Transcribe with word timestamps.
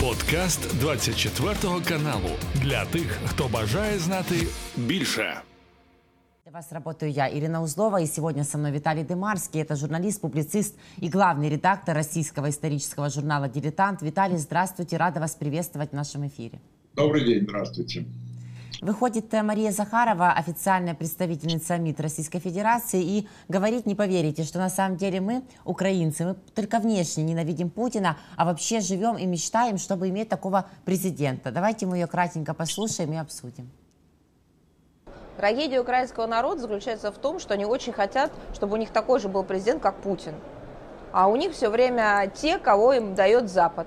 Подкаст 0.00 0.80
24 0.80 1.54
каналу 1.84 2.30
для 2.62 2.84
тих, 2.84 3.18
хто 3.26 3.48
бажає 3.48 3.98
знати 3.98 4.34
більше. 4.76 5.34
Для 6.44 6.52
вас 6.52 6.72
работаю 6.72 7.12
я, 7.12 7.28
Ирина 7.28 7.62
Узлова, 7.62 8.00
и 8.00 8.06
сегодня 8.06 8.44
со 8.44 8.58
мной 8.58 8.72
Виталий 8.72 9.04
Демарский. 9.04 9.60
Это 9.60 9.76
журналист, 9.76 10.20
публицист 10.22 10.74
и 11.02 11.10
главный 11.10 11.50
редактор 11.50 11.94
российского 11.94 12.48
исторического 12.48 13.10
журнала 13.10 13.48
«Дилетант». 13.48 14.02
Виталий, 14.02 14.38
здравствуйте, 14.38 14.96
рада 14.96 15.20
вас 15.20 15.34
приветствовать 15.34 15.90
в 15.90 15.94
нашем 15.94 16.26
эфире. 16.26 16.58
Добрый 16.96 17.24
день, 17.24 17.42
здравствуйте. 17.42 18.06
Выходит 18.80 19.34
э, 19.34 19.42
Мария 19.42 19.72
Захарова, 19.72 20.32
официальная 20.32 20.94
представительница 20.94 21.76
МИД 21.76 22.00
Российской 22.00 22.38
Федерации, 22.38 23.02
и 23.02 23.28
говорит, 23.48 23.84
не 23.84 23.94
поверите, 23.94 24.42
что 24.42 24.58
на 24.58 24.70
самом 24.70 24.96
деле 24.96 25.20
мы, 25.20 25.42
украинцы, 25.64 26.24
мы 26.24 26.34
только 26.54 26.78
внешне 26.78 27.22
ненавидим 27.22 27.68
Путина, 27.68 28.16
а 28.36 28.46
вообще 28.46 28.80
живем 28.80 29.18
и 29.18 29.26
мечтаем, 29.26 29.76
чтобы 29.76 30.08
иметь 30.08 30.30
такого 30.30 30.66
президента. 30.86 31.50
Давайте 31.50 31.84
мы 31.84 31.98
ее 31.98 32.06
кратенько 32.06 32.54
послушаем 32.54 33.12
и 33.12 33.16
обсудим. 33.16 33.70
Трагедия 35.36 35.80
украинского 35.80 36.26
народа 36.26 36.62
заключается 36.62 37.12
в 37.12 37.18
том, 37.18 37.38
что 37.38 37.54
они 37.54 37.66
очень 37.66 37.92
хотят, 37.92 38.32
чтобы 38.54 38.74
у 38.74 38.76
них 38.76 38.90
такой 38.90 39.20
же 39.20 39.28
был 39.28 39.42
президент, 39.44 39.82
как 39.82 39.96
Путин. 39.96 40.34
А 41.12 41.28
у 41.28 41.36
них 41.36 41.52
все 41.52 41.68
время 41.68 42.32
те, 42.34 42.58
кого 42.58 42.94
им 42.94 43.14
дает 43.14 43.50
Запад. 43.50 43.86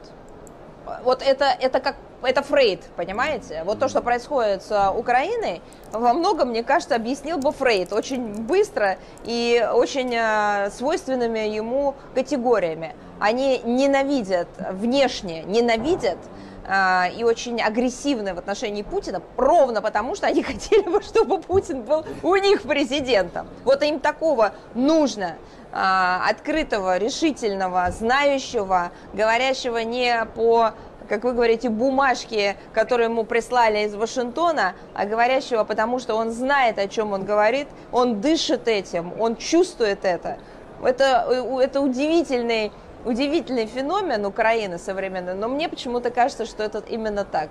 Вот 1.04 1.23
это, 1.23 1.46
это 1.46 1.80
как 1.80 1.96
это 2.23 2.41
Фрейд, 2.41 2.82
понимаете? 2.95 3.63
Вот 3.66 3.80
то, 3.80 3.88
что 3.88 4.02
происходит 4.02 4.63
с 4.63 4.91
Украиной, 4.91 5.62
во 5.91 6.13
многом, 6.13 6.49
мне 6.49 6.63
кажется, 6.63 6.96
объяснил 6.96 7.38
бы 7.38 7.52
Фрейд 7.52 7.94
очень 7.94 8.34
быстро 8.34 8.98
и 9.26 9.66
очень 9.73 10.13
э, 10.13 10.72
свойственными 10.72 11.40
ему 11.40 11.96
категориями. 12.16 12.96
Они 13.20 13.59
ненавидят, 13.63 14.48
внешне 14.72 15.44
ненавидят 15.44 16.18
э, 16.66 17.12
и 17.18 17.23
очень 17.23 17.62
агрессивны 17.62 18.34
в 18.34 18.40
отношении 18.40 18.84
Путина, 18.84 19.21
ровно 19.38 19.82
потому, 19.82 20.16
что 20.16 20.27
они 20.27 20.44
хотели 20.44 20.90
бы, 20.90 21.01
чтобы 21.01 21.40
Путин 21.40 21.84
был 21.84 22.05
у 22.24 22.35
них 22.35 22.63
президентом. 22.63 23.48
Вот 23.66 23.84
им 23.84 23.99
такого 23.99 24.54
нужно 24.74 25.35
открытого, 25.76 26.98
решительного, 26.98 27.90
знающего, 27.90 28.91
говорящего 29.13 29.79
не 29.79 30.24
по 30.35 30.74
как 31.14 31.26
вы 31.26 31.34
говорите, 31.34 31.70
бумажки, 31.70 32.58
которые 32.74 33.08
ему 33.08 33.24
прислали 33.24 33.86
из 33.86 33.94
Вашингтона, 33.94 34.74
а 34.96 35.06
говорящего, 35.06 35.64
потому 35.64 36.00
что 36.00 36.16
он 36.16 36.32
знает, 36.32 36.80
о 36.80 36.88
чем 36.88 37.14
он 37.14 37.24
говорит, 37.24 37.68
он 37.92 38.20
дышит 38.20 38.68
этим, 38.68 39.14
он 39.22 39.36
чувствует 39.36 40.06
это. 40.06 40.40
Это, 40.84 41.28
это 41.62 41.82
удивительный, 41.82 42.72
удивительный 43.06 43.68
феномен 43.68 44.26
Украины 44.26 44.80
современной, 44.80 45.36
но 45.36 45.48
мне 45.48 45.70
почему-то 45.70 46.10
кажется, 46.10 46.48
что 46.48 46.64
это 46.64 46.80
именно 46.80 47.26
так. 47.26 47.50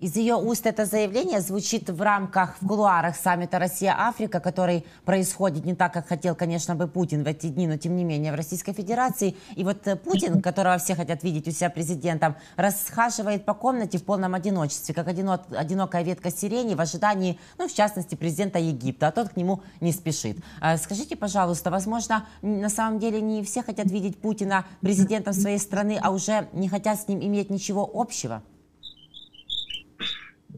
Из 0.00 0.14
ее 0.14 0.36
уст 0.36 0.64
это 0.64 0.84
заявление 0.84 1.40
звучит 1.40 1.90
в 1.90 2.00
рамках, 2.00 2.54
в 2.60 2.68
кулуарах 2.68 3.16
саммита 3.16 3.58
Россия-Африка, 3.58 4.38
который 4.38 4.86
происходит 5.04 5.64
не 5.64 5.74
так, 5.74 5.92
как 5.92 6.06
хотел, 6.06 6.36
конечно, 6.36 6.76
бы 6.76 6.86
Путин 6.86 7.24
в 7.24 7.26
эти 7.26 7.48
дни, 7.48 7.66
но 7.66 7.76
тем 7.78 7.96
не 7.96 8.04
менее 8.04 8.30
в 8.30 8.36
Российской 8.36 8.72
Федерации. 8.72 9.34
И 9.56 9.64
вот 9.64 9.88
э, 9.88 9.96
Путин, 9.96 10.40
которого 10.40 10.78
все 10.78 10.94
хотят 10.94 11.24
видеть 11.24 11.48
у 11.48 11.50
себя 11.50 11.68
президентом, 11.68 12.36
расхаживает 12.54 13.44
по 13.44 13.54
комнате 13.54 13.98
в 13.98 14.04
полном 14.04 14.34
одиночестве, 14.34 14.94
как 14.94 15.08
одинок, 15.08 15.42
одинокая 15.50 16.04
ветка 16.04 16.30
сирени 16.30 16.76
в 16.76 16.80
ожидании, 16.80 17.40
ну, 17.58 17.66
в 17.66 17.74
частности, 17.74 18.14
президента 18.14 18.60
Египта, 18.60 19.08
а 19.08 19.10
тот 19.10 19.30
к 19.30 19.36
нему 19.36 19.62
не 19.80 19.90
спешит. 19.90 20.38
А 20.60 20.76
скажите, 20.76 21.16
пожалуйста, 21.16 21.72
возможно, 21.72 22.24
на 22.40 22.68
самом 22.68 23.00
деле 23.00 23.20
не 23.20 23.42
все 23.42 23.64
хотят 23.64 23.90
видеть 23.90 24.20
Путина 24.20 24.64
президентом 24.80 25.34
своей 25.34 25.58
страны, 25.58 25.98
а 26.00 26.12
уже 26.12 26.46
не 26.52 26.68
хотят 26.68 27.00
с 27.00 27.08
ним 27.08 27.18
иметь 27.20 27.50
ничего 27.50 27.90
общего? 27.92 28.44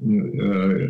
Э, 0.02 0.88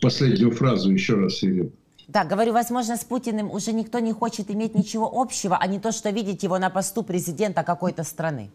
последнюю 0.00 0.50
фразу 0.50 0.90
еще 0.90 1.14
раз, 1.14 1.44
Ирина. 1.44 1.70
Да, 2.08 2.24
говорю, 2.24 2.52
возможно, 2.52 2.96
с 2.96 3.04
Путиным 3.04 3.50
уже 3.50 3.72
никто 3.72 3.98
не 4.00 4.12
хочет 4.12 4.50
иметь 4.50 4.74
ничего 4.74 5.10
общего, 5.12 5.56
а 5.60 5.66
не 5.66 5.78
то, 5.78 5.92
что 5.92 6.10
видеть 6.10 6.42
его 6.42 6.58
на 6.58 6.70
посту 6.70 7.02
президента 7.02 7.62
какой-то 7.62 8.02
страны. 8.02 8.50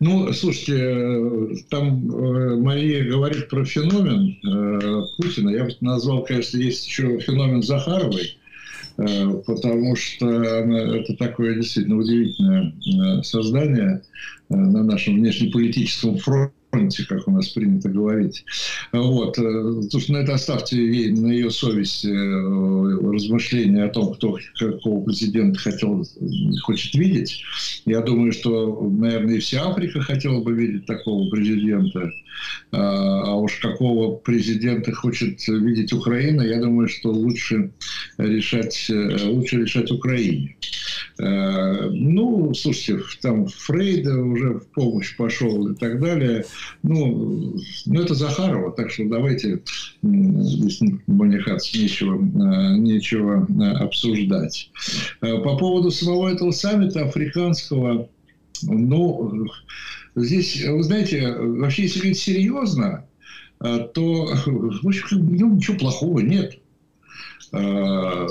Ну, 0.00 0.32
слушайте, 0.32 0.78
э, 0.78 1.54
там 1.70 2.10
э, 2.10 2.56
Мария 2.56 3.04
говорит 3.04 3.48
про 3.48 3.64
феномен 3.64 4.36
Путина. 5.18 5.50
Я 5.50 5.64
бы 5.64 5.76
назвал, 5.80 6.24
конечно, 6.24 6.56
есть 6.56 6.86
еще 6.86 7.20
феномен 7.20 7.62
Захаровой, 7.62 8.38
потому 8.96 9.94
что 9.94 10.28
это 10.28 11.16
такое 11.16 11.54
действительно 11.54 11.98
удивительное 11.98 13.22
создание 13.22 14.02
на 14.48 14.82
нашем 14.82 15.16
внешнеполитическом 15.16 16.18
фронте 16.18 16.52
фронте, 16.72 17.04
как 17.06 17.28
у 17.28 17.30
нас 17.30 17.48
принято 17.48 17.88
говорить. 17.88 18.44
Вот. 18.92 19.36
Слушай, 19.36 20.10
э, 20.10 20.12
ну 20.12 20.18
это 20.18 20.34
оставьте 20.34 20.76
ей 20.76 21.12
на 21.12 21.28
ее 21.28 21.50
совесть 21.50 22.04
э, 22.04 22.08
размышления 22.10 23.84
о 23.84 23.88
том, 23.90 24.14
кто 24.14 24.38
какого 24.58 25.04
президента 25.04 25.58
хотел, 25.58 26.04
хочет 26.62 26.94
видеть. 26.94 27.42
Я 27.84 28.00
думаю, 28.00 28.32
что, 28.32 28.88
наверное, 28.90 29.36
и 29.36 29.40
вся 29.40 29.68
Африка 29.68 30.00
хотела 30.00 30.42
бы 30.42 30.52
видеть 30.54 30.86
такого 30.86 31.28
президента. 31.30 32.10
А, 32.72 33.22
а 33.26 33.34
уж 33.36 33.56
какого 33.56 34.16
президента 34.16 34.92
хочет 34.92 35.46
видеть 35.46 35.92
Украина, 35.92 36.42
я 36.42 36.60
думаю, 36.60 36.88
что 36.88 37.10
лучше 37.10 37.70
решать, 38.18 38.86
э, 38.88 39.28
лучше 39.28 39.60
решать 39.60 39.90
Украине. 39.90 40.56
Ну, 41.18 42.52
слушайте, 42.54 43.02
там 43.20 43.46
Фрейда 43.46 44.16
уже 44.22 44.54
в 44.54 44.66
помощь 44.68 45.16
пошел 45.16 45.68
и 45.68 45.74
так 45.74 46.00
далее. 46.00 46.44
Ну, 46.82 47.56
ну 47.86 48.00
это 48.00 48.14
Захарова, 48.14 48.72
так 48.72 48.90
что 48.90 49.08
давайте 49.08 49.62
здесь 50.02 50.80
манихаться 51.06 51.78
нечего, 51.78 52.16
э, 52.16 52.76
нечего 52.78 53.46
э, 53.48 53.84
обсуждать. 53.84 54.70
Э, 55.20 55.38
по 55.38 55.56
поводу 55.56 55.90
самого 55.90 56.28
этого 56.28 56.50
саммита 56.50 57.04
африканского, 57.04 58.08
ну, 58.62 59.46
здесь, 60.14 60.64
вы 60.64 60.82
знаете, 60.82 61.32
вообще, 61.32 61.82
если 61.82 61.98
говорить 62.00 62.18
серьезно, 62.18 63.06
то, 63.58 64.26
в 64.46 64.86
общем, 64.86 65.34
ничего 65.34 65.78
плохого 65.78 66.18
нет. 66.20 66.58
Э, 67.52 68.26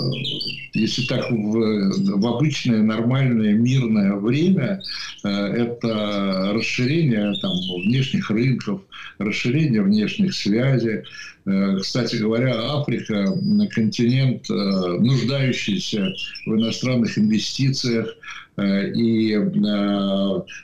если 0.73 1.05
так 1.05 1.29
в, 1.29 2.17
в 2.17 2.27
обычное, 2.27 2.81
нормальное, 2.81 3.53
мирное 3.53 4.15
время, 4.15 4.81
э, 5.23 5.29
это 5.29 6.51
расширение 6.53 7.33
там, 7.39 7.51
внешних 7.83 8.31
рынков, 8.31 8.81
расширение 9.19 9.83
внешних 9.83 10.33
связей. 10.33 11.03
Э, 11.45 11.77
кстати 11.79 12.15
говоря, 12.15 12.55
Африка– 12.73 13.27
континент, 13.71 14.49
нуждающийся 14.49 16.13
в 16.47 16.55
иностранных 16.55 17.17
инвестициях, 17.17 18.15
и 18.59 19.33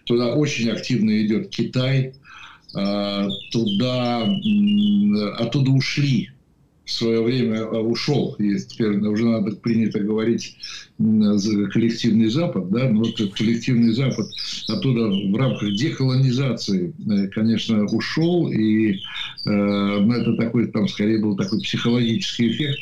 туда 0.05 0.33
очень 0.35 0.69
активно 0.69 1.25
идет 1.25 1.49
Китай, 1.49 2.13
туда, 2.73 4.29
оттуда 5.39 5.71
ушли 5.71 6.29
в 6.87 6.91
свое 6.91 7.21
время 7.21 7.65
а, 7.65 7.81
ушел, 7.81 8.35
и 8.39 8.57
теперь 8.57 8.97
уже 8.99 9.25
надо 9.25 9.51
принято 9.57 9.99
говорить 9.99 10.55
коллективный 10.97 12.29
Запад, 12.29 12.69
да, 12.69 12.89
но 12.89 13.01
вот 13.01 13.21
коллективный 13.37 13.93
Запад 13.93 14.25
оттуда 14.69 15.07
в 15.07 15.35
рамках 15.35 15.73
деколонизации, 15.73 16.93
э, 17.11 17.27
конечно, 17.27 17.83
ушел, 17.85 18.49
и 18.51 18.93
э, 18.93 18.95
ну, 19.45 20.11
это 20.13 20.33
такой, 20.37 20.67
там 20.67 20.87
скорее 20.87 21.19
был 21.19 21.35
такой 21.35 21.59
психологический 21.59 22.51
эффект, 22.53 22.79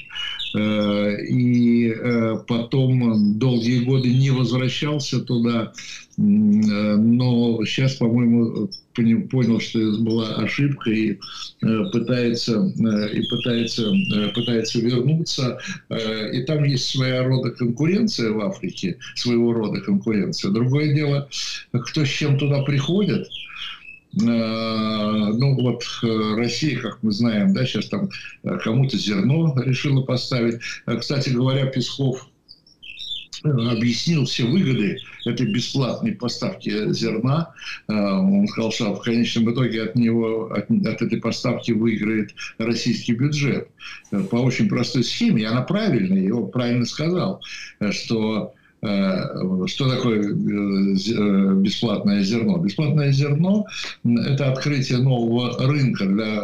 э, 0.56 1.26
и 1.26 1.90
э, 1.90 2.38
потом 2.48 3.40
долгие 3.40 3.80
годы 3.80 4.14
не 4.14 4.30
возвращался 4.30 5.20
туда, 5.20 5.74
но 6.18 7.66
сейчас, 7.66 7.96
по-моему, 7.96 8.70
понял, 9.30 9.60
что 9.60 9.80
это 9.82 10.02
была 10.02 10.36
ошибка 10.36 10.90
и 10.90 11.18
э, 11.62 11.84
пытается 11.92 12.62
и 12.62 13.28
пытается 13.28 13.92
пытается 14.34 14.80
вернуться. 14.80 15.60
И 16.32 16.42
там 16.44 16.64
есть 16.64 16.86
своя 16.86 17.24
рода 17.24 17.52
конкуренция 17.52 18.32
в 18.32 18.40
Африке, 18.40 18.98
своего 19.16 19.52
рода 19.52 19.82
конкуренция. 19.82 20.52
Другое 20.52 20.94
дело, 20.94 21.28
кто 21.74 22.06
с 22.06 22.10
чем 22.10 22.38
туда 22.38 22.62
приходит. 22.64 23.28
Ну 24.14 25.56
вот 25.62 25.84
Россия, 26.38 26.80
как 26.80 27.00
мы 27.02 27.12
знаем, 27.12 27.54
да, 27.54 27.66
сейчас 27.66 27.90
там 27.90 28.10
кому-то 28.64 28.98
зерно 28.98 29.54
решила 29.62 30.04
поставить. 30.04 30.62
Кстати 30.86 31.32
говоря, 31.32 31.66
Песков 31.66 32.30
объяснил 33.44 34.26
все 34.26 34.46
выгоды 34.46 35.00
этой 35.26 35.46
бесплатной 35.46 36.14
поставки 36.14 36.92
зерна. 36.94 37.54
Э, 37.88 37.94
он 37.94 38.48
сказал, 38.48 38.72
что 38.72 38.96
в 38.96 39.02
конечном 39.02 39.52
итоге 39.52 39.84
от 39.84 39.96
него, 39.96 40.52
от, 40.52 40.70
от 40.70 41.02
этой 41.02 41.20
поставки 41.20 41.72
выиграет 41.72 42.34
российский 42.58 43.14
бюджет. 43.14 43.70
Э, 44.12 44.22
по 44.22 44.38
очень 44.38 44.68
простой 44.68 45.04
схеме, 45.04 45.44
и 45.44 45.46
она 45.46 45.62
правильная, 45.62 46.22
его 46.22 46.48
правильно 46.48 46.86
сказал, 46.86 47.42
э, 47.80 47.92
что 47.92 48.55
что 49.68 49.90
такое 49.90 50.22
э, 50.22 51.54
бесплатное 51.56 52.22
зерно? 52.24 52.58
Бесплатное 52.58 53.12
зерно– 53.12 53.66
это 54.04 54.52
открытие 54.52 55.00
нового 55.00 55.58
рынка 55.68 56.06
для 56.06 56.42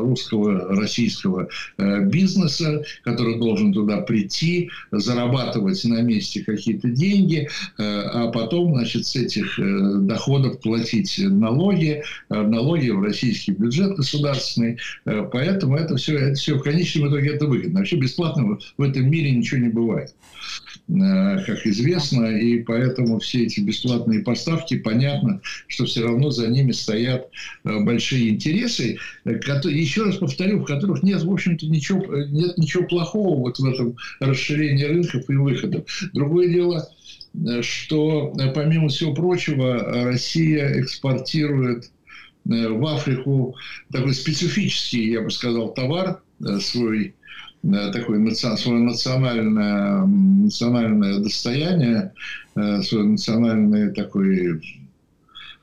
русского, 0.00 0.74
российского 0.76 1.48
бизнеса, 1.78 2.82
который 3.02 3.38
должен 3.38 3.72
туда 3.72 3.98
прийти, 3.98 4.70
зарабатывать 4.90 5.84
на 5.84 6.02
месте 6.02 6.42
какие-то 6.42 6.88
деньги, 6.88 7.48
а 7.78 8.28
потом, 8.32 8.74
значит, 8.74 9.06
с 9.06 9.14
этих 9.16 9.58
доходов 10.06 10.60
платить 10.60 11.18
налоги, 11.18 12.02
налоги 12.28 12.90
в 12.90 13.02
российский 13.02 13.52
бюджет 13.52 13.96
государственный. 13.96 14.78
Поэтому 15.04 15.76
это 15.76 15.96
все, 15.96 16.18
это 16.18 16.34
все 16.34 16.54
в 16.54 16.62
конечном 16.62 17.08
итоге 17.08 17.34
это 17.34 17.46
выгодно. 17.46 17.80
Вообще 17.80 17.96
бесплатно 17.96 18.58
в 18.76 18.82
этом 18.82 19.08
мире 19.08 19.30
ничего 19.30 19.60
не 19.60 19.68
бывает, 19.68 20.14
как 20.88 21.66
известно, 21.66 21.83
и 21.84 22.58
поэтому 22.62 23.18
все 23.18 23.44
эти 23.44 23.60
бесплатные 23.60 24.20
поставки, 24.20 24.78
понятно, 24.78 25.40
что 25.68 25.84
все 25.84 26.02
равно 26.02 26.30
за 26.30 26.48
ними 26.48 26.72
стоят 26.72 27.28
большие 27.64 28.30
интересы, 28.30 28.98
которые, 29.42 29.80
еще 29.80 30.04
раз 30.04 30.16
повторю, 30.16 30.60
в 30.60 30.64
которых 30.64 31.02
нет, 31.02 31.22
в 31.22 31.32
общем-то, 31.32 31.66
ничего, 31.66 32.04
нет 32.26 32.56
ничего 32.58 32.84
плохого 32.84 33.38
вот 33.40 33.58
в 33.58 33.64
этом 33.64 33.96
расширении 34.20 34.84
рынков 34.84 35.28
и 35.28 35.34
выходов. 35.34 35.84
Другое 36.12 36.48
дело, 36.48 36.88
что, 37.62 38.32
помимо 38.54 38.88
всего 38.88 39.14
прочего, 39.14 40.04
Россия 40.04 40.80
экспортирует 40.80 41.90
в 42.44 42.86
Африку 42.86 43.56
такой 43.90 44.14
специфический, 44.14 45.10
я 45.12 45.22
бы 45.22 45.30
сказал, 45.30 45.72
товар, 45.72 46.20
свой 46.60 47.14
такое 47.92 48.18
свое 48.56 48.78
национальное, 48.80 50.04
национальное 50.04 51.18
достояние, 51.18 52.12
э, 52.56 52.82
свой 52.82 53.06
национальный 53.06 53.92
такой 53.92 54.60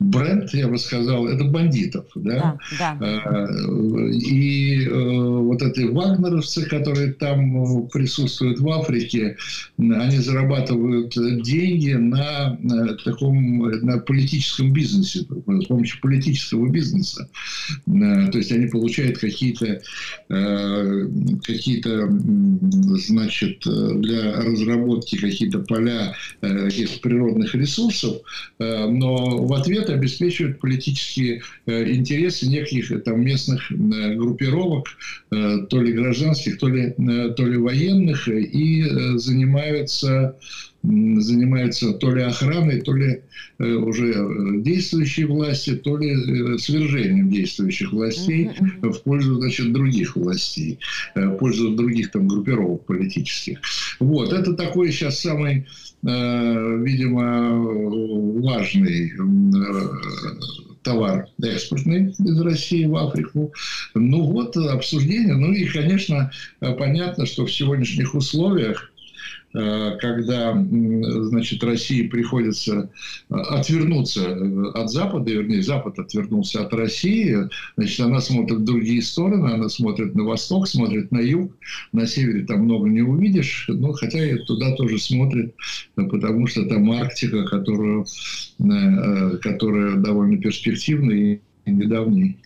бренд, 0.01 0.53
я 0.53 0.67
бы 0.67 0.77
сказал, 0.77 1.27
это 1.27 1.43
бандитов. 1.43 2.05
Да? 2.15 2.57
Да, 2.79 2.97
да. 2.99 3.07
Э, 3.07 4.11
и 4.11 4.85
э, 4.85 4.89
вот 4.91 5.61
эти 5.61 5.81
вагнеровцы, 5.81 6.65
которые 6.65 7.13
там 7.13 7.87
присутствуют 7.87 8.59
в 8.59 8.69
Африке, 8.69 9.37
они 9.77 10.17
зарабатывают 10.17 11.13
деньги 11.43 11.93
на 11.93 12.57
таком 13.03 13.69
на 13.81 13.99
политическом 13.99 14.73
бизнесе, 14.73 15.19
с 15.21 15.65
помощью 15.65 16.01
политического 16.01 16.67
бизнеса. 16.69 17.29
То 17.85 18.37
есть 18.37 18.51
они 18.51 18.67
получают 18.67 19.19
какие-то 19.19 19.81
какие-то 21.43 22.09
значит 22.97 23.59
для 23.65 24.41
разработки 24.41 25.17
какие-то 25.17 25.59
поля 25.59 26.15
каких-то 26.41 26.99
природных 27.01 27.53
ресурсов, 27.55 28.17
но 28.59 29.37
в 29.45 29.53
ответ 29.53 29.90
обеспечивают 29.93 30.59
политические 30.59 31.41
э, 31.65 31.91
интересы 31.91 32.47
неких 32.47 32.91
э, 32.91 32.99
там, 32.99 33.21
местных 33.21 33.71
э, 33.71 34.15
группировок, 34.15 34.87
то 35.29 35.81
ли 35.81 35.93
гражданских, 35.93 36.57
то 36.57 36.67
ли, 36.67 36.93
то 36.97 37.45
ли 37.45 37.57
военных, 37.57 38.27
и 38.27 38.83
занимаются 39.15 40.35
занимаются 40.83 41.93
то 41.93 42.13
ли 42.13 42.23
охраной, 42.23 42.81
то 42.81 42.93
ли 42.93 43.21
уже 43.59 44.13
действующей 44.61 45.25
власти, 45.25 45.75
то 45.75 45.95
ли 45.95 46.57
свержением 46.57 47.29
действующих 47.29 47.93
властей 47.93 48.49
в 48.81 48.97
пользу 49.03 49.39
значит, 49.39 49.71
других 49.71 50.15
властей, 50.15 50.79
в 51.13 51.37
пользу 51.37 51.75
других 51.75 52.11
там 52.11 52.27
группировок 52.27 52.85
политических. 52.85 53.59
Вот, 53.99 54.33
это 54.33 54.53
такой 54.53 54.91
сейчас 54.91 55.19
самый 55.19 55.67
видимо, 56.03 57.57
важный 58.41 59.11
э, 59.11 59.19
товар 60.83 61.27
экспортный 61.41 62.09
из 62.09 62.41
России 62.41 62.85
в 62.85 62.95
Африку. 62.95 63.53
Ну 63.93 64.23
вот 64.23 64.57
обсуждение. 64.57 65.35
Ну 65.35 65.53
и, 65.53 65.65
конечно, 65.65 66.31
понятно, 66.59 67.25
что 67.25 67.45
в 67.45 67.51
сегодняшних 67.51 68.15
условиях 68.15 68.90
Э, 68.90 68.90
когда, 69.53 70.53
значит, 70.53 71.61
России 71.63 72.07
приходится 72.07 72.89
э, 73.29 73.35
отвернуться 73.35 74.21
э, 74.21 74.71
от 74.75 74.89
Запада, 74.89 75.31
вернее, 75.31 75.61
Запад 75.61 75.99
отвернулся 75.99 76.61
от 76.61 76.73
России, 76.73 77.35
значит, 77.75 77.99
она 77.99 78.21
смотрит 78.21 78.59
в 78.59 78.63
другие 78.63 79.01
стороны, 79.01 79.53
она 79.53 79.67
смотрит 79.67 80.15
на 80.15 80.23
восток, 80.23 80.69
смотрит 80.69 81.11
на 81.11 81.19
юг, 81.19 81.51
на 81.91 82.07
севере 82.07 82.45
там 82.45 82.61
много 82.61 82.87
не 82.87 83.01
увидишь, 83.01 83.65
но 83.67 83.91
хотя 83.91 84.23
и 84.23 84.37
туда 84.45 84.73
тоже 84.75 84.97
смотрит, 84.99 85.53
потому 85.95 86.47
что 86.47 86.65
там 86.65 86.89
Арктика, 86.91 87.45
которую, 87.45 88.05
которая 89.41 89.97
довольно 89.97 90.37
перспективная 90.37 91.41
и 91.65 91.71
недавний 91.71 92.37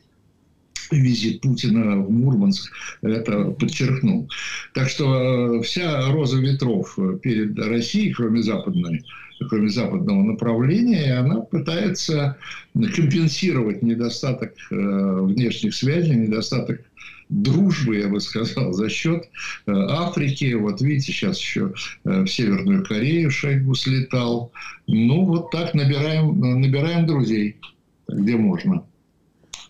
визит 0.91 1.41
Путина 1.41 1.97
в 1.97 2.11
Мурманск 2.11 2.71
это 3.01 3.45
подчеркнул. 3.51 4.29
Так 4.73 4.89
что 4.89 5.57
э, 5.57 5.61
вся 5.61 6.11
роза 6.11 6.39
ветров 6.39 6.97
перед 7.21 7.57
Россией, 7.59 8.13
кроме 8.13 8.41
западной, 8.41 9.03
кроме 9.49 9.69
западного 9.69 10.23
направления, 10.23 11.19
она 11.19 11.41
пытается 11.41 12.37
компенсировать 12.73 13.81
недостаток 13.81 14.53
э, 14.71 14.75
внешних 14.75 15.73
связей, 15.75 16.15
недостаток 16.15 16.81
дружбы, 17.29 17.97
я 17.97 18.07
бы 18.07 18.19
сказал, 18.19 18.71
за 18.71 18.89
счет 18.89 19.29
э, 19.65 19.71
Африки. 19.71 20.53
Вот 20.53 20.81
видите, 20.81 21.11
сейчас 21.11 21.39
еще 21.39 21.73
в 22.03 22.27
Северную 22.27 22.85
Корею 22.85 23.31
Шойгу 23.31 23.73
слетал. 23.75 24.51
Ну, 24.88 25.25
вот 25.25 25.51
так 25.51 25.73
набираем, 25.73 26.39
набираем 26.39 27.07
друзей, 27.07 27.57
где 28.07 28.35
можно. 28.35 28.83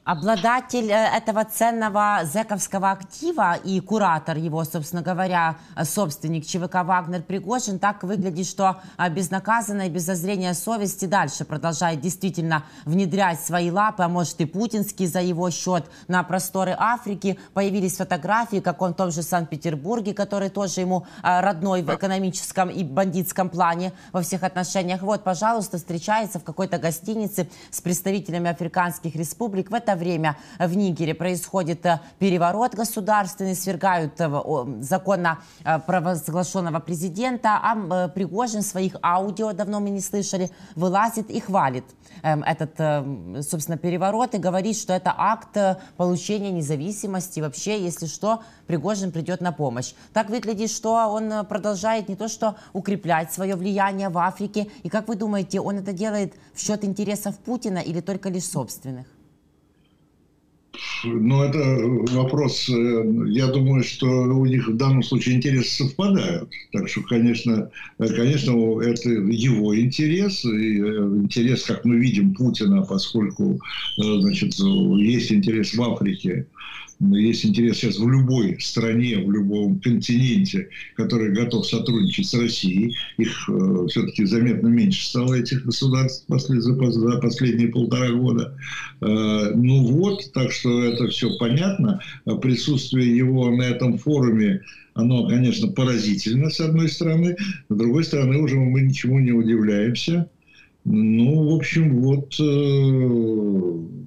Обладатель 0.06 0.92
э, 0.92 1.18
этого 1.18 1.46
ценного 1.46 2.20
зековского 2.26 2.92
актива 2.92 3.56
и 3.56 3.80
куратор 3.80 4.38
его, 4.38 4.64
собственно 4.64 5.02
говоря, 5.02 5.56
собственник 5.84 6.46
ЧВК 6.46 6.84
«Вагнер» 6.84 7.24
Пригожин, 7.24 7.80
так 7.80 8.04
выглядит, 8.04 8.46
что 8.46 8.78
э, 9.00 9.10
безнаказанно 9.10 9.88
и 9.88 9.90
без 9.90 10.04
зазрения 10.04 10.54
совести 10.54 11.06
дальше 11.06 11.44
продолжает 11.44 12.02
действительно 12.02 12.66
внедрять 12.86 13.42
свои 13.42 13.72
лапы, 13.72 14.04
а 14.04 14.08
может 14.08 14.40
и 14.42 14.46
путинский 14.46 15.08
за 15.08 15.22
его 15.22 15.50
счет 15.50 15.86
на 16.08 16.22
просторы 16.22 16.76
Африки. 16.78 17.40
Появились 17.56 17.98
фотографии, 17.98 18.60
как 18.60 18.84
он 18.84 18.94
в 18.94 18.98
том 18.98 19.10
же 19.10 19.24
Санкт-Петербурге, 19.24 20.14
который 20.14 20.50
тоже 20.50 20.82
ему 20.82 21.08
э, 21.24 21.40
родной 21.40 21.82
в 21.82 21.92
экономическом 21.92 22.70
и 22.70 22.84
бандитском 22.84 23.50
плане 23.50 23.92
во 24.12 24.22
всех 24.22 24.44
отношениях. 24.44 25.02
Вот, 25.02 25.24
пожалуйста, 25.24 25.78
встречается 25.80 26.38
в 26.38 26.44
какой-то 26.44 26.78
гостинице 26.78 27.50
с 27.72 27.82
представителями 27.82 28.52
африканских 28.52 29.16
республик. 29.16 29.72
В 29.72 29.74
это 29.74 29.95
время 29.96 30.38
в 30.60 30.76
Нигере 30.76 31.14
происходит 31.14 31.86
э, 31.86 32.00
переворот 32.20 32.76
государственный, 32.76 33.56
свергают 33.56 34.20
э, 34.20 34.30
законно 34.82 35.40
э, 35.64 35.80
провозглашенного 35.80 36.80
президента, 36.80 37.60
а 37.62 38.08
Пригожин 38.10 38.62
своих 38.62 38.96
аудио, 39.02 39.54
давно 39.54 39.80
мы 39.80 39.90
не 39.90 40.02
слышали, 40.02 40.52
вылазит 40.76 41.30
и 41.30 41.40
хвалит 41.40 41.86
эм, 42.24 42.44
этот, 42.44 42.78
собственно, 43.46 43.78
переворот 43.78 44.36
и 44.36 44.38
говорит, 44.38 44.78
что 44.78 44.94
это 44.94 45.14
акт 45.18 45.58
получения 45.98 46.52
независимости. 46.52 47.40
Вообще, 47.40 47.82
если 47.84 48.08
что, 48.08 48.44
Пригожин 48.68 49.12
придет 49.12 49.42
на 49.42 49.52
помощь. 49.52 49.94
Так 50.14 50.30
выглядит, 50.30 50.70
что 50.70 50.94
он 51.08 51.46
продолжает 51.46 52.10
не 52.10 52.16
то 52.16 52.28
что 52.28 52.56
укреплять 52.74 53.32
свое 53.34 53.56
влияние 53.56 54.10
в 54.10 54.18
Африке. 54.18 54.68
И 54.84 54.90
как 54.90 55.08
вы 55.08 55.16
думаете, 55.16 55.60
он 55.60 55.78
это 55.78 55.94
делает 55.94 56.34
в 56.54 56.60
счет 56.60 56.84
интересов 56.84 57.38
Путина 57.40 57.80
или 57.80 58.02
только 58.02 58.30
лишь 58.30 58.46
собственных? 58.46 59.15
Ну, 61.04 61.44
это 61.44 61.60
вопрос, 62.16 62.70
э, 62.70 63.04
я 63.28 63.48
думаю, 63.48 63.84
что 63.84 64.08
у 64.08 64.46
них 64.46 64.68
в 64.68 64.76
данном 64.76 65.04
случае 65.04 65.36
интересы 65.36 65.84
совпадают. 65.84 66.50
Так 66.72 66.90
что, 66.90 67.02
конечно, 67.02 67.70
э, 68.00 68.08
конечно, 68.08 68.82
это 68.82 69.10
его 69.10 69.80
интерес, 69.80 70.46
и 70.46 70.82
э, 70.82 70.98
интерес, 71.24 71.64
как 71.64 71.86
мы 71.86 71.98
видим, 71.98 72.34
Путина, 72.34 72.82
поскольку, 72.82 73.60
значит, 73.98 74.54
есть 74.56 75.32
интерес 75.32 75.74
в 75.74 75.82
Африке, 75.82 76.48
есть 77.00 77.46
интерес 77.46 77.78
сейчас 77.78 77.98
в 77.98 78.10
любой 78.10 78.60
стране, 78.60 79.18
в 79.18 79.32
любом 79.32 79.80
континенте, 79.80 80.70
который 80.96 81.34
готов 81.34 81.68
сотрудничать 81.68 82.28
с 82.28 82.34
Россией. 82.34 82.96
Их 83.18 83.50
э, 83.50 83.88
все-таки 83.90 84.26
заметно 84.26 84.68
меньше 84.68 85.06
стало, 85.08 85.34
этих 85.34 85.66
государств, 85.66 86.26
после, 86.28 86.62
за, 86.62 86.74
за 86.92 87.18
последние 87.20 87.68
полтора 87.68 88.12
года. 88.12 88.58
Э, 89.02 89.52
ну 89.56 89.84
вот, 89.84 90.32
так 90.34 90.52
что 90.52 90.84
это 90.84 91.08
все 91.08 91.38
понятно. 91.38 92.02
Присутствие 92.42 93.16
его 93.16 93.52
на 93.52 93.64
этом 93.64 93.98
форуме 93.98 94.62
оно, 94.94 95.28
конечно, 95.28 95.68
поразительно, 95.68 96.50
с 96.50 96.62
одной 96.62 96.88
стороны. 96.88 97.36
С 97.70 97.76
другой 97.76 98.06
стороны, 98.06 98.38
уже 98.38 98.56
мы 98.56 98.82
ничему 98.82 99.20
не 99.20 99.34
удивляемся. 99.34 100.30
Ну, 100.86 101.50
в 101.50 101.56
общем, 101.56 101.98
вот... 102.00 102.34
Э, 102.40 104.06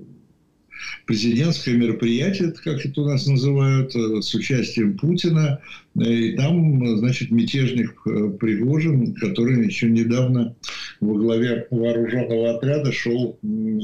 президентское 1.08 1.74
мероприятие, 1.74 2.52
как 2.52 2.84
это 2.84 3.00
у 3.00 3.06
нас 3.06 3.26
называют, 3.26 3.94
с 3.94 4.34
участием 4.34 4.98
Путина. 4.98 5.58
И 5.98 6.32
там, 6.32 6.98
значит, 6.98 7.30
мятежник 7.30 8.02
Пригожин, 8.38 9.14
который 9.14 9.64
еще 9.64 9.88
недавно 9.88 10.54
во 11.00 11.14
главе 11.14 11.66
вооруженного 11.70 12.56
отряда 12.56 12.92
шел, 12.92 13.38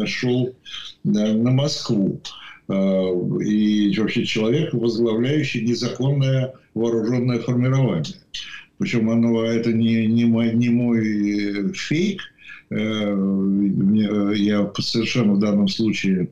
шел 0.05 0.55
на 1.03 1.51
Москву. 1.51 2.21
И 2.69 3.95
вообще 3.99 4.27
человек, 4.27 4.75
возглавляющий 4.75 5.63
незаконное 5.63 6.53
вооруженное 6.75 7.39
формирование. 7.39 8.17
Причем 8.77 9.09
оно, 9.09 9.47
это 9.47 9.73
не, 9.73 10.07
не, 10.09 10.27
мой, 10.27 10.53
не 10.53 10.69
мой 10.69 11.73
фейк, 11.73 12.21
э, 12.71 14.35
я 14.37 14.71
совершенно 14.79 15.35
в 15.35 15.39
данном 15.39 15.69
случае 15.69 16.25
э, 16.25 16.29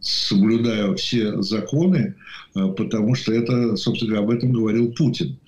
соблюдаю 0.00 0.96
все 0.96 1.42
законы, 1.42 2.14
э, 2.54 2.68
потому 2.76 3.14
что 3.14 3.32
это, 3.32 3.76
собственно, 3.76 4.18
об 4.18 4.30
этом 4.30 4.52
говорил 4.52 4.92
Путин, 4.92 5.38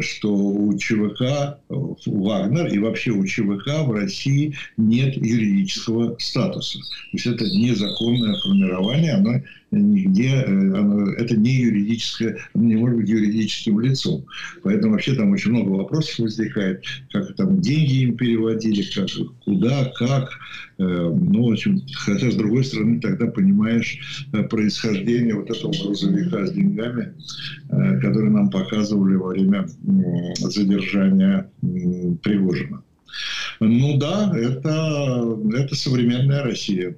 что 0.00 0.34
у 0.34 0.76
ЧВК 0.78 1.58
Вагнер 1.68 2.66
и 2.68 2.78
вообще 2.78 3.10
у 3.10 3.24
ЧВК 3.24 3.84
в 3.84 3.92
России 3.92 4.56
нет 4.76 5.16
юридического 5.16 6.16
статуса. 6.18 6.78
То 6.78 6.84
есть 7.12 7.26
это 7.26 7.44
незаконное 7.44 8.34
формирование, 8.40 9.14
оно 9.14 9.40
нигде, 9.70 10.44
э, 10.46 10.50
это 11.12 11.36
не 11.36 11.62
юридическое, 11.62 12.38
не 12.54 12.76
может 12.76 12.98
быть 12.98 13.08
юридическим 13.08 13.80
лицом. 13.80 14.24
Поэтому 14.62 14.92
вообще 14.92 15.14
там 15.14 15.30
очень 15.30 15.50
много 15.50 15.70
вопросов 15.70 16.18
возникает, 16.18 16.84
как 17.12 17.34
там 17.36 17.60
деньги 17.60 18.02
им 18.02 18.16
переводили, 18.16 18.82
как, 18.94 19.08
куда, 19.44 19.92
как. 19.96 20.30
Э, 20.78 20.84
ну, 20.84 21.48
в 21.48 21.52
общем, 21.52 21.82
хотя, 21.94 22.30
с 22.30 22.34
другой 22.34 22.64
стороны, 22.64 23.00
тогда 23.00 23.26
понимаешь 23.26 24.26
э, 24.32 24.42
происхождение 24.44 25.34
вот 25.34 25.50
этого 25.50 25.72
грузовика 25.72 26.46
с 26.46 26.52
деньгами, 26.52 27.14
который 28.00 28.30
нам 28.30 28.50
показывали 28.50 29.16
во 29.16 29.28
время 29.28 29.66
задержания 30.38 31.50
Пригожина. 32.22 32.82
Ну 33.60 33.98
да, 33.98 34.32
это, 34.36 35.38
это 35.54 35.74
современная 35.74 36.42
Россия. 36.42 36.96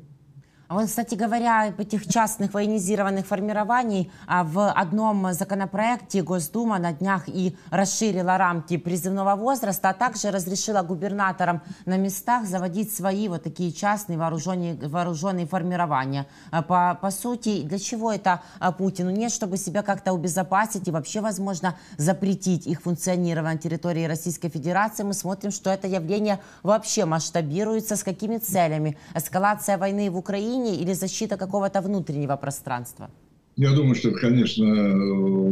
А 0.69 0.75
вот, 0.75 0.87
кстати 0.87 1.15
говоря, 1.15 1.73
этих 1.79 2.09
частных 2.09 2.53
военизированных 2.53 3.25
формирований 3.25 4.11
а, 4.27 4.43
в 4.43 4.69
одном 4.73 5.33
законопроекте 5.33 6.25
Госдума 6.25 6.79
на 6.79 6.93
днях 6.93 7.29
и 7.29 7.57
расширила 7.71 8.37
рамки 8.37 8.77
призывного 8.77 9.37
возраста, 9.37 9.91
а 9.91 9.95
также 9.95 10.33
разрешила 10.33 10.83
губернаторам 10.83 11.63
на 11.85 11.97
местах 11.97 12.47
заводить 12.47 12.93
свои 12.93 13.29
вот 13.29 13.45
такие 13.45 13.71
частные 13.71 14.19
вооруженные, 14.19 14.75
вооруженные 14.75 15.47
формирования. 15.47 16.27
А, 16.51 16.63
по, 16.63 16.99
по 17.01 17.13
сути, 17.13 17.63
для 17.63 17.79
чего 17.79 18.13
это 18.13 18.43
Путину? 18.77 19.11
Нет, 19.11 19.31
чтобы 19.31 19.59
себя 19.59 19.83
как-то 19.83 20.13
убезопасить 20.13 20.89
и 20.89 20.91
вообще, 20.91 21.21
возможно, 21.21 21.77
запретить 21.97 22.67
их 22.67 22.83
функционирование 22.83 23.55
на 23.55 23.59
территории 23.61 24.05
Российской 24.05 24.49
Федерации. 24.49 25.05
Мы 25.05 25.15
смотрим, 25.15 25.53
что 25.53 25.71
это 25.71 25.87
явление 25.87 26.41
вообще 26.65 27.05
масштабируется. 27.05 27.95
С 27.95 28.03
какими 28.03 28.39
целями? 28.39 28.99
Эскалация 29.15 29.79
войны 29.79 30.11
в 30.11 30.17
Украине 30.17 30.56
Украине 30.57 30.83
или 30.83 30.95
защита 30.95 31.37
какого-то 31.37 31.81
внутреннего 31.81 32.37
пространства? 32.37 33.09
Я 33.57 33.73
думаю, 33.73 33.95
что, 33.95 34.11
конечно, 34.11 34.65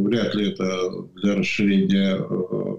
вряд 0.01 0.35
ли 0.35 0.51
это 0.51 1.07
для 1.15 1.35
расширения 1.35 2.17
э, 2.19 2.75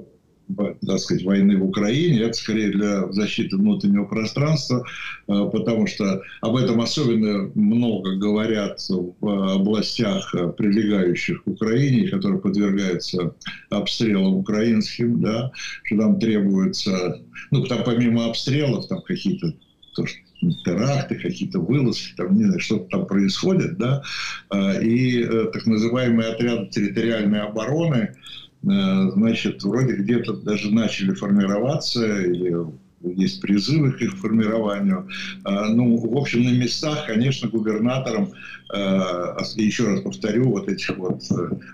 так 0.86 0.98
сказать, 1.00 1.24
войны 1.24 1.56
в 1.56 1.64
Украине, 1.64 2.20
это 2.20 2.34
скорее 2.34 2.70
для 2.70 3.12
защиты 3.12 3.56
внутреннего 3.56 4.04
пространства, 4.04 4.84
э, 5.26 5.50
потому 5.52 5.88
что 5.88 6.22
об 6.42 6.54
этом 6.54 6.80
особенно 6.80 7.50
много 7.54 8.16
говорят 8.16 8.78
в 8.88 9.54
областях, 9.54 10.32
прилегающих 10.56 11.42
к 11.42 11.48
Украине, 11.48 12.08
которые 12.08 12.40
подвергаются 12.40 13.34
обстрелам 13.70 14.36
украинским, 14.36 15.20
да, 15.20 15.50
что 15.82 15.98
там 15.98 16.20
требуется, 16.20 17.20
ну, 17.50 17.64
там 17.64 17.82
помимо 17.84 18.26
обстрелов, 18.26 18.86
там 18.86 19.02
какие-то 19.02 19.52
то, 19.96 20.06
что 20.06 20.25
теракты, 20.40 21.16
какие-то 21.16 21.60
вылазки, 21.60 22.14
там, 22.16 22.36
не 22.36 22.44
знаю, 22.44 22.60
что-то 22.60 22.88
там 22.90 23.06
происходит, 23.06 23.78
да, 23.78 24.02
а, 24.50 24.72
и 24.80 25.22
э, 25.22 25.46
так 25.52 25.66
называемые 25.66 26.30
отряды 26.30 26.66
территориальной 26.66 27.40
обороны, 27.40 28.14
э, 28.62 29.10
значит, 29.14 29.62
вроде 29.62 29.94
где-то 29.94 30.34
даже 30.34 30.72
начали 30.72 31.14
формироваться, 31.14 32.22
или 32.22 32.54
есть 33.02 33.40
призывы 33.40 33.92
к 33.92 34.00
их 34.00 34.16
формированию. 34.16 35.08
А, 35.44 35.68
ну, 35.68 35.96
в 35.96 36.16
общем, 36.16 36.44
на 36.44 36.50
местах, 36.50 37.06
конечно, 37.06 37.48
губернаторам, 37.48 38.32
э, 38.74 39.36
еще 39.56 39.88
раз 39.88 40.00
повторю, 40.00 40.50
вот 40.50 40.68
этих 40.68 40.96
вот 40.96 41.22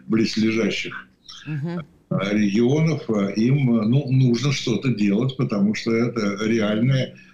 близлежащих 0.07 1.09
регионов, 2.11 3.09
им 3.37 3.65
ну, 3.67 4.13
нужно 4.13 4.53
что-то 4.53 4.89
делать, 4.89 5.35
потому 5.39 5.75
что 5.75 5.95
это 5.95 6.45
реальная 6.45 7.15
Э, 7.15 7.32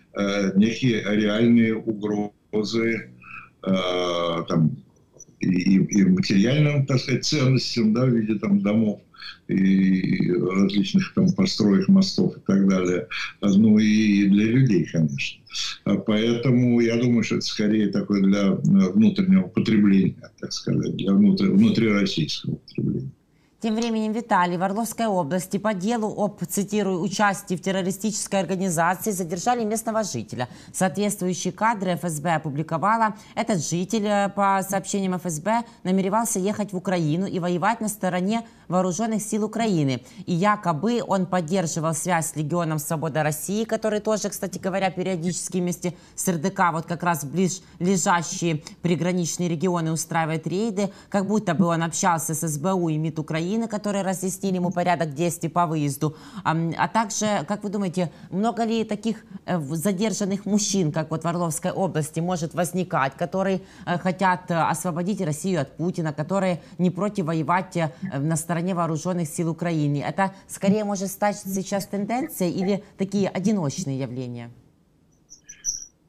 некие 0.55 1.03
реальные 1.03 1.77
угрозы 1.77 3.11
э, 3.63 4.43
там, 4.49 4.77
и, 5.41 5.77
и 5.77 6.05
материальным, 6.05 6.87
так 6.87 6.99
сказать, 7.01 7.25
ценностям, 7.25 7.93
да, 7.93 8.05
в 8.05 8.11
виде 8.11 8.39
там 8.39 8.61
домов 8.61 9.01
и 9.49 10.31
различных 10.31 11.15
там 11.15 11.33
построек, 11.33 11.89
мостов 11.89 12.37
и 12.37 12.41
так 12.47 12.69
далее. 12.69 13.09
Ну 13.41 13.79
и 13.79 14.27
для 14.29 14.45
людей, 14.45 14.87
конечно. 14.91 15.43
Поэтому 16.07 16.81
я 16.81 16.97
думаю, 16.97 17.23
что 17.23 17.37
это 17.37 17.47
скорее 17.47 17.89
такое 17.89 18.23
для 18.23 18.53
внутреннего 18.53 19.49
потребления, 19.49 20.31
так 20.39 20.53
сказать, 20.53 20.97
для 20.97 21.13
внутри, 21.13 21.49
внутрироссийского 21.49 22.57
потребления. 22.57 23.13
Тем 23.61 23.75
временем 23.75 24.13
Виталий 24.13 24.57
в 24.57 24.63
Орловской 24.63 25.07
области 25.07 25.57
по 25.57 25.75
делу 25.75 26.15
об, 26.17 26.39
цитирую, 26.45 27.01
участии 27.01 27.57
в 27.57 27.61
террористической 27.61 28.39
организации 28.39 29.11
задержали 29.11 29.65
местного 29.65 30.05
жителя. 30.05 30.49
Соответствующие 30.73 31.53
кадры 31.53 31.97
ФСБ 31.97 32.37
опубликовала. 32.37 33.17
Этот 33.35 33.69
житель, 33.69 34.07
э, 34.07 34.29
по 34.29 34.61
сообщениям 34.63 35.19
ФСБ, 35.19 35.65
намеревался 35.83 36.39
ехать 36.39 36.73
в 36.73 36.77
Украину 36.77 37.27
и 37.27 37.41
воевать 37.41 37.81
на 37.81 37.89
стороне 37.89 38.47
вооруженных 38.69 39.23
сил 39.23 39.45
Украины. 39.45 40.03
И 40.27 40.35
якобы 40.35 41.03
он 41.07 41.27
поддерживал 41.27 41.95
связь 41.95 42.33
с 42.33 42.37
Легионом 42.37 42.79
Свобода 42.79 43.23
России, 43.23 43.65
который 43.65 44.01
тоже, 44.01 44.29
кстати 44.29 44.59
говоря, 44.59 44.91
периодически 44.91 45.59
вместе 45.59 45.95
с 46.15 46.29
РДК, 46.29 46.73
вот 46.73 46.87
как 46.87 47.03
раз 47.03 47.25
ближ 47.25 47.61
лежащие 47.79 48.63
приграничные 48.83 49.49
регионы 49.49 49.93
устраивает 49.93 50.47
рейды, 50.47 50.91
как 51.09 51.27
будто 51.27 51.55
бы 51.55 51.67
он 51.67 51.83
общался 51.83 52.35
с 52.35 52.47
СБУ 52.47 52.89
и 52.89 52.97
МИД 52.97 53.19
Украины 53.19 53.69
которые 53.69 54.03
разъяснили 54.03 54.57
ему 54.57 54.71
порядок 54.71 55.15
действий 55.15 55.49
по 55.49 55.67
выезду. 55.67 56.17
А, 56.45 56.57
а 56.77 56.89
также, 56.89 57.45
как 57.47 57.63
вы 57.63 57.71
думаете, 57.71 58.11
много 58.31 58.65
ли 58.65 58.85
таких 58.85 59.25
э, 59.47 59.61
задержанных 59.61 60.47
мужчин, 60.47 60.93
как 60.93 61.11
вот 61.11 61.25
в 61.25 61.29
Орловской 61.29 61.71
области, 61.71 62.21
может 62.21 62.55
возникать, 62.55 63.15
которые 63.15 63.61
э, 63.87 63.99
хотят 63.99 64.51
э, 64.51 64.55
освободить 64.55 65.21
Россию 65.21 65.61
от 65.61 65.77
Путина, 65.77 66.13
которые 66.13 66.61
не 66.79 66.91
против 66.91 67.27
воевать 67.27 67.79
на 68.13 68.37
стороне 68.37 68.58
вооруженных 68.75 69.29
сил 69.29 69.51
Украины? 69.51 70.03
Это 70.07 70.33
скорее 70.47 70.85
может 70.85 71.11
стать 71.11 71.37
сейчас 71.37 71.87
тенденцией 71.87 72.53
или 72.53 72.83
такие 72.97 73.29
одиночные 73.29 73.99
явления? 73.99 74.51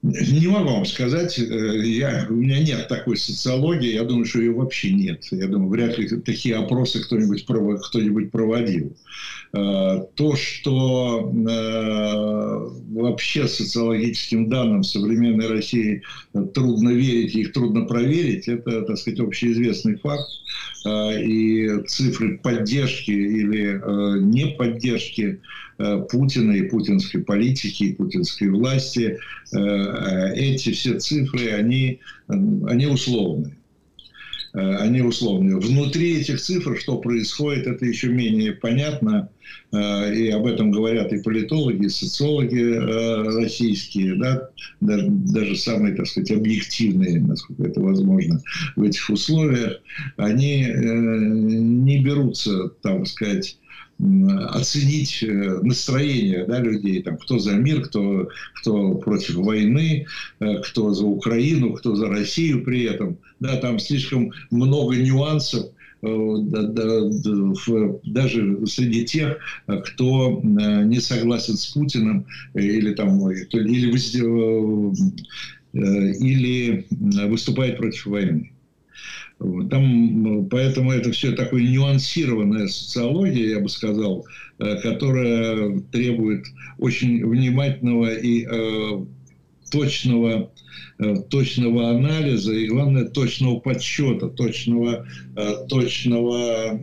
Не 0.01 0.47
могу 0.47 0.69
вам 0.69 0.85
сказать, 0.85 1.37
э, 1.37 1.43
я, 1.43 2.25
у 2.29 2.33
меня 2.33 2.63
нет 2.63 2.87
такой 2.87 3.17
социологии, 3.17 3.93
я 3.93 4.05
думаю, 4.05 4.25
что 4.25 4.39
ее 4.39 4.53
вообще 4.53 4.93
нет. 4.93 5.25
Я 5.31 5.47
думаю, 5.47 5.69
вряд 5.69 5.97
ли 5.97 6.07
такие 6.21 6.55
опросы 6.55 7.03
кто-нибудь 7.03 7.43
кто 7.43 7.99
проводил. 8.31 8.95
Э, 9.51 10.03
то, 10.15 10.35
что 10.35 11.31
э, 11.31 12.99
вообще 12.99 13.47
социологическим 13.47 14.49
данным 14.49 14.83
современной 14.83 15.47
России 15.47 16.03
трудно 16.53 16.89
верить, 16.89 17.35
их 17.35 17.53
трудно 17.53 17.85
проверить, 17.85 18.47
это, 18.47 18.83
так 18.83 18.97
сказать, 18.97 19.19
общеизвестный 19.19 19.95
факт. 19.97 20.29
И 20.85 21.69
цифры 21.87 22.37
поддержки 22.37 23.11
или 23.11 23.81
не 24.21 24.55
поддержки 24.55 25.41
Путина 26.09 26.53
и 26.53 26.69
путинской 26.69 27.21
политики, 27.21 27.83
и 27.83 27.93
путинской 27.93 28.49
власти– 28.49 29.17
Э, 29.51 30.33
эти 30.35 30.71
все 30.71 30.99
цифры, 30.99 31.51
они, 31.51 31.99
они 32.27 32.85
условные. 32.85 33.55
Э, 34.53 34.77
они 34.77 35.01
условные. 35.01 35.57
Внутри 35.57 36.19
этих 36.19 36.41
цифр, 36.41 36.77
что 36.79 36.97
происходит, 36.97 37.67
это 37.67 37.85
еще 37.85 38.07
менее 38.07 38.53
понятно. 38.53 39.29
Э, 39.71 40.13
и 40.13 40.29
об 40.29 40.45
этом 40.47 40.71
говорят 40.71 41.13
и 41.13 41.21
политологи, 41.21 41.85
и 41.85 41.89
социологи 41.89 42.59
российские, 43.39 44.15
да, 44.15 44.49
даже, 44.81 45.55
самые, 45.55 45.95
так 45.95 46.07
сказать, 46.07 46.31
объективные, 46.31 47.19
насколько 47.19 47.63
это 47.63 47.79
возможно, 47.79 48.41
в 48.75 48.83
этих 48.83 49.09
условиях, 49.09 49.81
они 50.17 50.65
не 50.67 52.03
берутся, 52.03 52.69
так 52.81 53.05
сказать, 53.07 53.57
оценить 53.99 55.21
э, 55.23 55.59
настроение 55.61 56.45
да, 56.45 56.59
людей, 56.59 57.01
там, 57.01 57.17
кто 57.17 57.37
за 57.37 57.53
мир, 57.53 57.81
кто, 57.81 58.29
кто 58.55 58.95
против 58.95 59.35
войны, 59.35 60.07
э, 60.39 60.61
кто 60.63 60.93
за 60.93 61.05
Украину, 61.05 61.73
кто 61.73 61.95
за 61.95 62.07
Россию 62.07 62.63
при 62.63 62.83
этом. 62.83 63.17
Да, 63.39 63.57
там 63.57 63.77
слишком 63.77 64.31
много 64.51 64.95
нюансов, 64.95 65.65
э, 66.01 66.35
даже 68.03 68.65
среди 68.67 69.03
тех, 69.03 69.37
кто 69.67 70.41
не 70.43 71.01
согласен 71.01 71.57
с 71.57 71.67
Путиным 71.67 72.25
или, 72.53 72.93
там, 72.93 73.29
или, 73.29 73.89
или 75.73 76.85
выступает 77.27 77.77
против 77.77 78.05
войны. 78.05 78.51
Там, 79.39 80.47
поэтому 80.49 80.91
это 80.91 81.11
все 81.11 81.31
такое 81.31 81.63
нюансированная 81.63 82.67
социология, 82.67 83.51
я 83.51 83.59
бы 83.61 83.69
сказал, 83.69 84.25
э, 84.57 84.81
которая 84.81 85.79
требует 85.93 86.45
очень 86.77 87.25
внимательного 87.25 88.13
и 88.15 88.45
э, 88.45 89.05
точного, 89.71 90.51
э, 90.99 91.15
точного 91.29 91.89
анализа 91.89 92.53
и, 92.53 92.67
главное, 92.67 93.05
точного 93.05 93.59
подсчета, 93.59 94.27
точного, 94.27 95.05
э, 95.35 95.67
точного, 95.67 96.79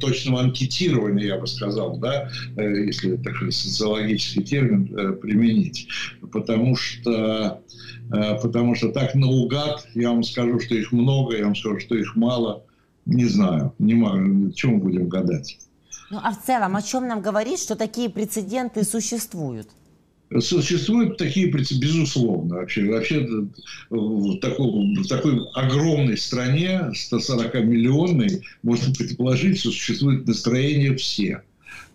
точного 0.00 0.40
анкетирования, 0.40 1.26
я 1.26 1.38
бы 1.38 1.46
сказал, 1.46 1.98
да, 1.98 2.30
э, 2.56 2.86
если 2.86 3.16
такой 3.16 3.52
социологический 3.52 4.42
термин 4.42 5.18
применить. 5.20 5.88
Потому 6.32 6.76
что 6.76 7.62
потому 8.42 8.74
что 8.74 8.88
так 8.88 9.14
наугад 9.14 9.86
я 9.94 10.10
вам 10.10 10.22
скажу, 10.22 10.60
что 10.60 10.74
их 10.74 10.92
много, 10.92 11.36
я 11.36 11.44
вам 11.44 11.54
скажу, 11.54 11.78
что 11.78 11.94
их 11.94 12.16
мало. 12.16 12.64
Не 13.04 13.26
знаю, 13.26 13.74
не 13.78 13.94
могу, 13.94 14.50
чем 14.52 14.80
будем 14.80 15.08
гадать. 15.08 15.58
Ну 16.10 16.18
а 16.22 16.32
в 16.32 16.42
целом, 16.42 16.74
о 16.76 16.82
чем 16.82 17.06
нам 17.06 17.20
говорить, 17.20 17.60
что 17.60 17.76
такие 17.76 18.08
прецеденты 18.08 18.82
существуют? 18.84 19.68
Существуют 20.40 21.16
такие 21.16 21.48
прецеденты, 21.48 21.86
безусловно. 21.86 22.56
Вообще, 22.56 22.84
вообще 22.84 23.26
в, 23.90 24.38
такой, 24.40 24.94
в 24.96 25.06
такой 25.06 25.40
огромной 25.54 26.18
стране, 26.18 26.90
140-миллионной, 26.94 28.42
можно 28.62 28.92
предположить, 28.94 29.60
что 29.60 29.70
существует 29.70 30.26
настроение 30.26 30.94
все 30.96 31.42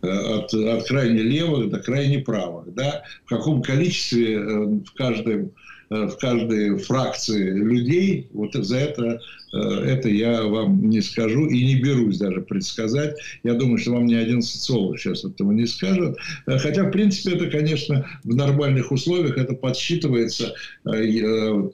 э, 0.01 0.07
от, 0.07 0.53
от 0.53 0.87
крайне 0.87 1.21
левых 1.21 1.69
до 1.69 1.79
крайне 1.79 2.19
правых. 2.19 2.73
Да? 2.73 3.03
В 3.25 3.29
каком 3.29 3.61
количестве 3.61 4.33
э, 4.33 4.65
в 4.65 4.93
каждом 4.95 5.51
Э, 5.93 6.07
в 6.07 6.17
каждой 6.17 6.77
фракции 6.79 7.51
людей, 7.51 8.27
вот 8.33 8.53
за 8.53 8.77
это, 8.77 9.03
э, 9.05 9.19
это 9.53 10.10
я 10.10 10.43
вам 10.43 10.89
не 10.89 11.01
скажу 11.01 11.45
и 11.45 11.63
не 11.63 11.81
берусь 11.81 12.17
даже 12.17 12.41
предсказать. 12.41 13.15
Я 13.43 13.53
думаю, 13.53 13.77
что 13.77 13.91
вам 13.91 14.07
ни 14.07 14.15
один 14.15 14.41
социолог 14.41 15.00
сейчас 15.00 15.24
этого 15.24 15.51
не 15.51 15.67
скажет. 15.67 16.17
Э, 16.48 16.57
хотя, 16.57 16.83
в 16.83 16.91
принципе, 16.91 17.36
это, 17.36 17.48
конечно, 17.48 18.07
в 18.24 18.36
нормальных 18.36 18.91
условиях 18.91 19.38
это 19.38 19.53
подсчитывается 19.53 20.53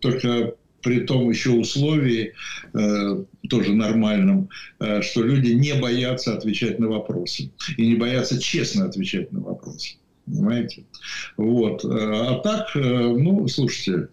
только 0.02 0.54
при 0.82 1.02
том 1.02 1.30
еще 1.30 1.52
условии, 1.52 2.34
э, 2.74 3.24
тоже 3.50 3.74
нормальном, 3.74 4.50
э, 4.80 5.02
что 5.02 5.24
люди 5.24 5.52
не 5.52 5.74
боятся 5.74 6.34
отвечать 6.34 6.80
на 6.80 6.88
вопросы. 6.88 7.52
И 7.78 7.88
не 7.88 7.96
боятся 7.96 8.42
честно 8.42 8.86
отвечать 8.86 9.32
на 9.32 9.42
вопросы. 9.42 9.96
Понимаете? 10.30 10.84
Вот. 11.38 11.84
А 11.86 12.40
так, 12.40 12.76
э, 12.76 12.80
ну, 12.80 13.48
слушайте, 13.48 14.10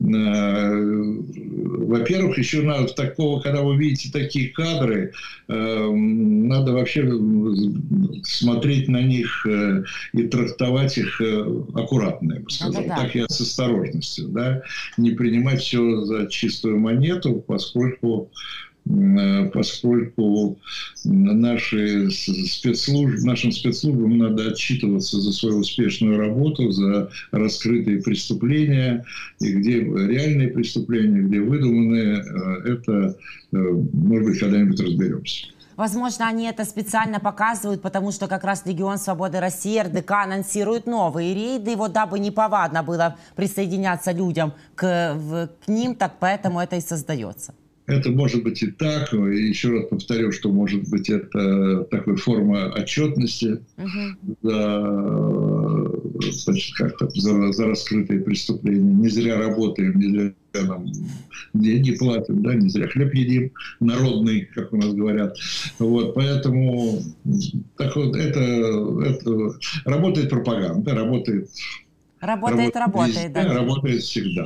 э, 0.00 0.70
во-первых, 0.70 2.38
еще 2.38 2.62
надо 2.62 2.92
такого, 2.94 3.40
когда 3.40 3.62
вы 3.62 3.76
видите 3.76 4.10
такие 4.10 4.48
кадры, 4.48 5.12
э, 5.48 5.90
надо 5.90 6.72
вообще 6.72 7.06
смотреть 8.22 8.88
на 8.88 9.02
них 9.02 9.46
и 10.14 10.22
трактовать 10.24 10.96
их 10.96 11.20
аккуратно, 11.74 12.34
я 12.34 12.40
бы 12.40 12.50
сказал. 12.50 12.82
Да, 12.82 12.88
да. 12.88 13.02
Так 13.02 13.14
я 13.14 13.26
с 13.28 13.40
осторожностью, 13.40 14.28
да, 14.28 14.62
не 14.96 15.10
принимать 15.10 15.60
все 15.60 16.00
за 16.02 16.26
чистую 16.28 16.78
монету, 16.78 17.44
поскольку 17.46 18.30
поскольку 19.52 20.58
наши 21.04 22.10
спецслужб, 22.10 23.24
нашим 23.24 23.52
спецслужбам 23.52 24.18
надо 24.18 24.48
отчитываться 24.50 25.20
за 25.20 25.32
свою 25.32 25.58
успешную 25.58 26.18
работу, 26.18 26.70
за 26.70 27.10
раскрытые 27.30 28.02
преступления, 28.02 29.04
и 29.40 29.52
где 29.52 29.80
реальные 29.80 30.48
преступления, 30.48 31.20
где 31.20 31.40
выдуманные, 31.40 32.22
э, 32.22 32.72
это, 32.72 33.16
э, 33.52 33.56
может 33.92 34.28
быть, 34.28 34.38
когда-нибудь 34.38 34.80
разберемся. 34.80 35.46
Возможно, 35.76 36.26
они 36.26 36.46
это 36.46 36.64
специально 36.64 37.20
показывают, 37.20 37.82
потому 37.82 38.10
что 38.10 38.26
как 38.26 38.42
раз 38.42 38.66
Легион 38.66 38.98
Свободы 38.98 39.38
России, 39.38 39.78
РДК 39.78 40.10
анонсирует 40.10 40.86
новые 40.86 41.34
рейды, 41.34 41.76
вот 41.76 41.92
дабы 41.92 42.18
не 42.18 42.32
повадно 42.32 42.82
было 42.82 43.16
присоединяться 43.36 44.10
людям 44.10 44.54
к, 44.74 45.14
в, 45.14 45.48
к 45.64 45.68
ним, 45.68 45.94
так 45.94 46.14
поэтому 46.18 46.58
это 46.58 46.74
и 46.74 46.80
создается. 46.80 47.54
Это 47.88 48.10
может 48.10 48.42
быть 48.42 48.62
и 48.62 48.70
так. 48.70 49.12
И 49.14 49.16
еще 49.16 49.70
раз 49.70 49.86
повторю, 49.88 50.30
что 50.30 50.52
может 50.52 50.86
быть 50.90 51.08
это 51.08 51.84
такая 51.84 52.16
форма 52.16 52.70
отчетности 52.76 53.60
uh-huh. 53.78 54.14
за, 54.42 56.30
значит, 56.30 56.74
как 56.74 57.10
за, 57.12 57.52
за 57.52 57.66
раскрытые 57.66 58.20
преступления. 58.20 58.92
Не 58.92 59.08
зря 59.08 59.38
работаем, 59.38 59.98
не 59.98 60.08
зря 60.10 60.32
нам 60.66 60.86
деньги 61.54 61.96
платим, 61.96 62.42
да, 62.42 62.54
не 62.54 62.68
зря 62.68 62.88
хлеб 62.88 63.14
едим, 63.14 63.52
народный, 63.80 64.48
как 64.54 64.70
у 64.74 64.76
нас 64.76 64.92
говорят. 64.92 65.38
Вот, 65.78 66.14
поэтому 66.14 67.00
так 67.78 67.96
вот, 67.96 68.16
это, 68.16 68.40
это 69.06 69.50
работает 69.86 70.28
пропаганда, 70.28 70.94
работает 70.94 71.48
Работает, 72.20 72.74
работает, 72.74 72.76
работает, 72.76 73.14
везде, 73.14 73.28
да. 73.28 73.54
Работает 73.54 74.02
всегда. 74.02 74.44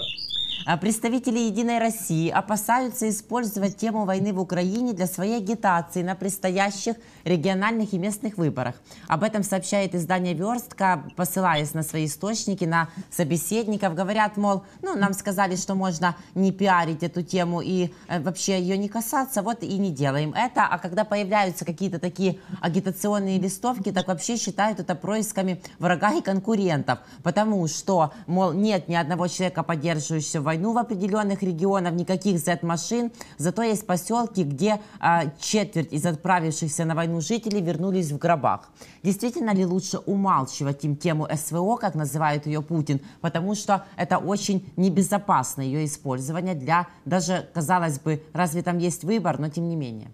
А 0.64 0.76
представители 0.76 1.40
«Единой 1.40 1.78
России» 1.78 2.28
опасаются 2.28 3.08
использовать 3.08 3.76
тему 3.76 4.04
войны 4.04 4.32
в 4.32 4.40
Украине 4.40 4.92
для 4.92 5.06
своей 5.06 5.38
агитации 5.38 6.02
на 6.02 6.14
предстоящих 6.14 6.96
региональных 7.24 7.92
и 7.92 7.98
местных 7.98 8.38
выборах. 8.38 8.76
Об 9.08 9.24
этом 9.24 9.42
сообщает 9.42 9.94
издание 9.94 10.34
«Верстка», 10.34 11.02
посылаясь 11.16 11.74
на 11.74 11.82
свои 11.82 12.06
источники, 12.06 12.64
на 12.64 12.88
собеседников. 13.10 13.94
Говорят, 13.94 14.36
мол, 14.36 14.62
ну, 14.82 14.94
нам 14.94 15.14
сказали, 15.14 15.56
что 15.56 15.74
можно 15.74 16.14
не 16.34 16.52
пиарить 16.52 17.02
эту 17.02 17.22
тему 17.22 17.60
и 17.60 17.92
э, 18.06 18.20
вообще 18.20 18.60
ее 18.60 18.78
не 18.78 18.88
касаться, 18.88 19.42
вот 19.42 19.64
и 19.64 19.78
не 19.78 19.90
делаем 19.90 20.32
это. 20.32 20.66
А 20.66 20.78
когда 20.78 21.04
появляются 21.04 21.64
какие-то 21.64 21.98
такие 21.98 22.38
агитационные 22.60 23.40
листовки, 23.40 23.90
так 23.90 24.06
вообще 24.06 24.36
считают 24.36 24.78
это 24.78 24.94
происками 24.94 25.60
врага 25.80 26.12
и 26.12 26.22
конкурентов, 26.22 27.00
потому 27.24 27.66
что, 27.66 28.12
мол, 28.26 28.52
нет 28.52 28.88
ни 28.88 28.94
одного 28.94 29.26
человека, 29.26 29.64
поддерживающего 29.64 30.41
войну 30.42 30.72
в 30.72 30.78
определенных 30.78 31.42
регионах, 31.42 31.94
никаких 31.94 32.38
Z-машин. 32.38 33.10
Зато 33.38 33.62
есть 33.62 33.86
поселки, 33.86 34.44
где 34.44 34.80
а, 35.00 35.24
четверть 35.40 35.92
из 35.92 36.04
отправившихся 36.06 36.84
на 36.84 36.94
войну 36.94 37.20
жителей 37.20 37.60
вернулись 37.60 38.10
в 38.10 38.18
гробах. 38.18 38.70
Действительно 39.02 39.54
ли 39.54 39.64
лучше 39.64 39.98
умалчивать 39.98 40.84
им 40.84 40.96
тему 40.96 41.28
СВО, 41.34 41.76
как 41.76 41.94
называет 41.94 42.46
ее 42.46 42.62
Путин, 42.62 43.00
потому 43.20 43.54
что 43.54 43.84
это 43.96 44.18
очень 44.18 44.70
небезопасно 44.76 45.62
ее 45.62 45.84
использование 45.84 46.54
для 46.54 46.88
даже, 47.04 47.48
казалось 47.54 47.98
бы, 47.98 48.22
разве 48.32 48.62
там 48.62 48.78
есть 48.78 49.04
выбор, 49.04 49.38
но 49.38 49.48
тем 49.48 49.68
не 49.68 49.76
менее. 49.76 50.10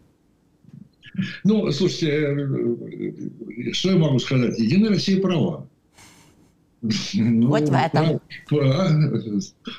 Ну, 1.45 1.71
слушайте, 1.73 2.11
э, 2.11 3.73
что 3.73 3.91
я 3.91 3.99
могу 3.99 4.19
сказать? 4.19 4.59
Единая 4.59 4.91
Россия 4.91 5.21
права. 5.21 5.69
Ну, 6.81 7.49
вот 7.49 7.69
в 7.69 7.73
этом. 7.73 8.21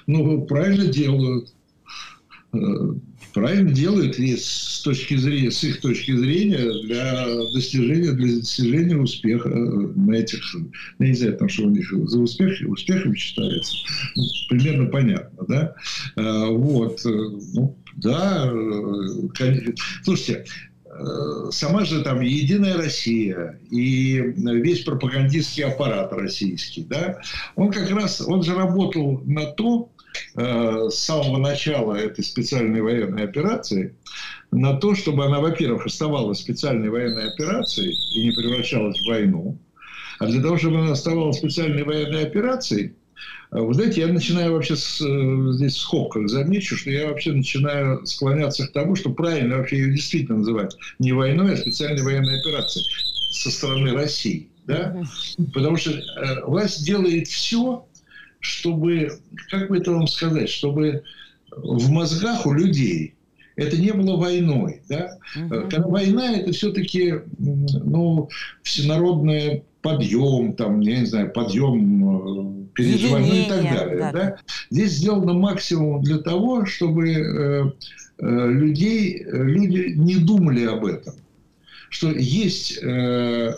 Ну, 0.08 0.42
правильно 0.46 0.86
делают. 0.86 1.54
Э, 2.52 2.58
правильно 3.34 3.72
делают 3.72 4.18
и 4.18 4.36
с 4.36 4.82
точки 4.84 5.16
зрения, 5.16 5.52
с 5.52 5.64
их 5.64 5.82
точки 5.82 6.16
зрения 6.16 6.84
для 6.84 7.26
достижения, 7.54 8.12
для 8.12 8.38
достижения 8.38 8.98
успеха 8.98 9.50
на 9.50 10.14
этих, 10.14 10.42
я 10.98 11.08
не 11.08 11.14
знаю, 11.14 11.38
там, 11.38 11.48
что 11.48 11.68
у 11.68 11.70
них 11.70 11.92
за 11.92 12.20
успех, 12.20 12.58
успехом 12.68 13.16
считается. 13.16 13.78
Ну, 14.16 14.24
примерно 14.50 14.86
понятно, 14.88 15.46
да? 15.48 15.76
Э, 16.16 16.48
вот. 16.48 17.06
Э, 17.06 17.10
ну, 17.54 17.78
да, 17.98 18.52
конечно. 19.36 19.74
Слушайте, 20.04 20.46
Э, 20.46 20.69
сама 21.52 21.86
же 21.86 22.04
там 22.04 22.22
Единая 22.22 22.76
Россия 22.78 23.60
и 23.70 24.16
весь 24.36 24.82
пропагандистский 24.82 25.64
аппарат 25.64 26.12
российский, 26.14 26.84
да, 26.84 27.22
он 27.56 27.72
как 27.72 27.90
раз, 27.92 28.22
он 28.22 28.44
же 28.44 28.56
работал 28.56 29.22
на 29.26 29.46
то, 29.46 29.90
э, 30.36 30.90
с 30.90 30.96
самого 30.96 31.38
начала 31.38 31.94
этой 31.94 32.24
специальной 32.24 32.82
военной 32.82 33.24
операции, 33.24 33.96
на 34.52 34.78
то, 34.78 34.96
чтобы 34.96 35.26
она, 35.26 35.40
во-первых, 35.40 35.86
оставалась 35.86 36.40
специальной 36.40 36.90
военной 36.90 37.28
операцией 37.28 37.96
и 38.16 38.26
не 38.26 38.32
превращалась 38.32 39.00
в 39.00 39.08
войну, 39.08 39.58
а 40.20 40.26
для 40.26 40.42
того, 40.42 40.58
чтобы 40.58 40.80
она 40.80 40.94
оставалась 40.94 41.38
специальной 41.38 41.84
военной 41.84 42.24
операцией, 42.24 42.96
вы 43.52 43.74
знаете, 43.74 44.02
я 44.02 44.08
начинаю 44.08 44.54
вообще 44.54 44.76
с, 44.76 45.02
э, 45.02 45.54
здесь 45.54 45.76
в 45.76 45.80
скобках 45.80 46.30
замечу, 46.30 46.78
что 46.78 46.92
я 46.92 47.08
вообще 47.08 47.32
начинаю 47.32 48.06
склоняться 48.06 48.68
к 48.68 48.74
тому, 48.74 48.96
что 48.96 49.10
правильно 49.10 49.58
вообще 49.58 49.78
ее 49.78 49.92
действительно 49.92 50.40
называть 50.40 50.76
не 51.00 51.14
войной, 51.14 51.54
а 51.54 51.58
специальной 51.58 52.04
военной 52.04 52.40
операцией. 52.40 52.86
со 53.32 53.52
стороны 53.52 53.94
России. 53.94 54.50
Да? 54.66 55.02
Потому 55.54 55.78
что 55.78 55.92
э, 55.92 56.46
власть 56.46 56.86
делает 56.86 57.28
все, 57.28 57.88
чтобы, 58.40 59.20
как 59.50 59.70
бы 59.70 59.78
это 59.78 59.92
вам 59.92 60.08
сказать, 60.08 60.50
чтобы 60.50 61.04
в 61.52 61.90
мозгах 61.90 62.46
у 62.46 62.54
людей 62.54 63.16
это 63.56 63.78
не 63.78 63.92
было 63.92 64.16
войной. 64.16 64.82
Да? 64.90 65.18
Угу. 65.36 65.70
Когда 65.70 65.88
война, 65.88 66.38
это 66.38 66.52
все-таки 66.52 67.16
ну, 67.38 68.30
всенародный 68.64 69.64
подъем, 69.82 70.54
там, 70.54 70.80
я 70.82 71.00
не 71.00 71.06
знаю, 71.06 71.32
подъем 71.32 72.66
э, 72.66 72.74
переживаний 72.74 73.30
ну 73.30 73.36
и 73.36 73.50
так 73.50 73.64
далее. 73.64 73.98
Да. 73.98 74.12
Да? 74.12 74.38
Здесь 74.70 74.92
сделано 74.94 75.34
максимум 75.34 76.02
для 76.04 76.18
того, 76.20 76.66
чтобы 76.66 77.10
э, 77.10 77.72
э, 78.20 78.52
людей, 78.52 79.26
люди 79.26 79.94
не 79.96 80.16
думали 80.18 80.66
об 80.66 80.86
этом. 80.86 81.16
Что 81.90 82.12
есть 82.12 82.80
э, 82.82 83.54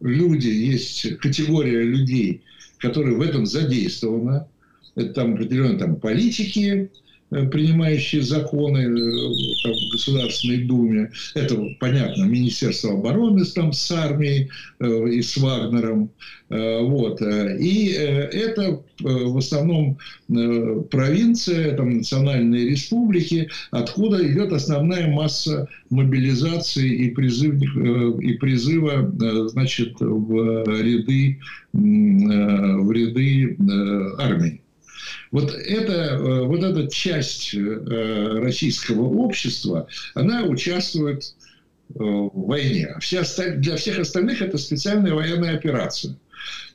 люди, 0.00 0.48
есть 0.48 1.18
категория 1.18 1.82
людей, 1.82 2.42
которые 2.78 3.16
в 3.16 3.20
этом 3.20 3.46
задействованы. 3.46 4.46
Это 4.94 5.12
там 5.12 5.34
определенные 5.34 5.78
там, 5.78 5.96
политики, 5.96 6.90
Э, 6.90 7.02
принимающие 7.30 8.22
законы 8.22 8.78
э, 8.78 9.32
там, 9.62 9.72
в 9.72 9.92
Государственной 9.92 10.64
Думе. 10.64 11.10
Это, 11.34 11.56
понятно, 11.80 12.24
Министерство 12.24 12.92
обороны 12.92 13.44
там, 13.44 13.72
с 13.72 13.90
армией 13.90 14.50
э, 14.80 15.08
и 15.10 15.22
с 15.22 15.36
Вагнером. 15.36 16.10
Вот. 16.50 17.20
И 17.22 17.88
это 17.88 18.80
в 19.00 19.38
основном 19.38 19.98
провинция, 20.28 21.74
там, 21.74 21.96
национальные 21.96 22.68
республики, 22.68 23.48
откуда 23.72 24.24
идет 24.30 24.52
основная 24.52 25.10
масса 25.10 25.66
мобилизации 25.90 27.06
и, 27.06 27.10
призыв, 27.10 27.54
и 28.20 28.34
призыва 28.34 29.10
значит, 29.48 29.94
в 29.98 30.64
ряды, 30.80 31.40
в 31.72 32.92
ряды 32.92 33.56
армии. 34.18 34.60
Вот, 35.34 35.52
это, 35.52 35.92
э, 35.92 36.44
вот 36.44 36.62
эта 36.62 36.86
часть 36.86 37.56
э, 37.56 38.38
российского 38.40 39.02
общества, 39.02 39.88
она 40.14 40.44
участвует 40.44 41.34
э, 41.88 41.94
в 41.98 42.30
войне. 42.46 42.94
Все. 43.00 43.24
Для 43.56 43.74
всех 43.74 43.98
остальных 43.98 44.42
это 44.42 44.58
специальная 44.58 45.12
военная 45.12 45.56
операция, 45.56 46.14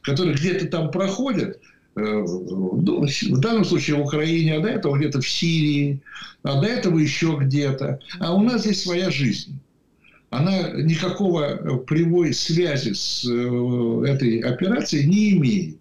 которая 0.01 0.35
где-то 0.35 0.67
там 0.67 0.91
проходит, 0.91 1.61
ну, 1.95 3.07
в 3.07 3.39
данном 3.39 3.63
случае 3.63 3.95
в 3.95 4.01
Украине, 4.01 4.55
а 4.55 4.59
до 4.59 4.67
этого 4.67 4.97
где-то 4.97 5.21
в 5.21 5.29
Сирии, 5.29 6.01
а 6.43 6.59
до 6.59 6.67
этого 6.67 6.99
еще 6.99 7.37
где-то. 7.39 8.01
А 8.19 8.33
у 8.33 8.43
нас 8.43 8.63
здесь 8.63 8.83
своя 8.83 9.09
жизнь. 9.09 9.57
Она 10.31 10.71
никакого 10.71 11.77
прямой 11.87 12.33
связи 12.33 12.91
с 12.91 13.23
этой 13.23 14.39
операцией 14.39 15.07
не 15.07 15.37
имеет. 15.37 15.78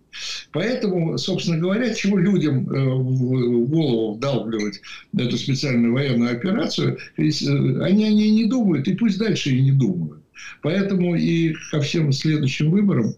Поэтому, 0.58 1.16
собственно 1.18 1.56
говоря, 1.56 1.94
чего 1.94 2.18
людям 2.18 2.68
э, 2.68 2.84
в 2.84 3.68
голову 3.68 4.14
вдалбливать 4.14 4.80
эту 5.16 5.36
специальную 5.36 5.92
военную 5.92 6.32
операцию, 6.32 6.98
э, 7.16 7.22
они 7.22 8.04
о 8.04 8.10
ней 8.10 8.30
не 8.32 8.46
думают, 8.46 8.88
и 8.88 8.96
пусть 8.96 9.20
дальше 9.20 9.50
и 9.50 9.62
не 9.62 9.70
думают. 9.70 10.20
Поэтому 10.62 11.14
и 11.14 11.54
ко 11.70 11.80
всем 11.80 12.10
следующим 12.10 12.72
выборам, 12.72 13.06
э, 13.06 13.12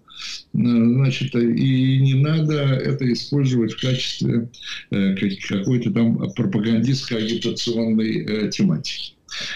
значит, 0.52 1.34
и 1.34 1.98
не 2.02 2.12
надо 2.12 2.56
это 2.62 3.10
использовать 3.10 3.72
в 3.72 3.80
качестве 3.80 4.50
какой-то 4.90 5.92
там 5.92 6.30
пропагандистской 6.34 7.24
агитационной 7.24 8.50
тематики. 8.50 9.14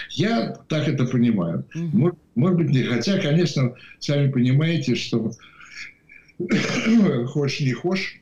Я 0.09 0.55
так 0.69 0.87
это 0.87 1.05
понимаю. 1.05 1.65
Может, 1.75 2.17
может 2.33 2.57
быть, 2.57 2.69
не. 2.71 2.81
Хотя, 2.81 3.19
конечно, 3.19 3.75
сами 3.99 4.31
понимаете, 4.31 4.95
что 4.95 5.31
хочешь 7.27 7.61
не 7.61 7.73
хочешь, 7.73 8.19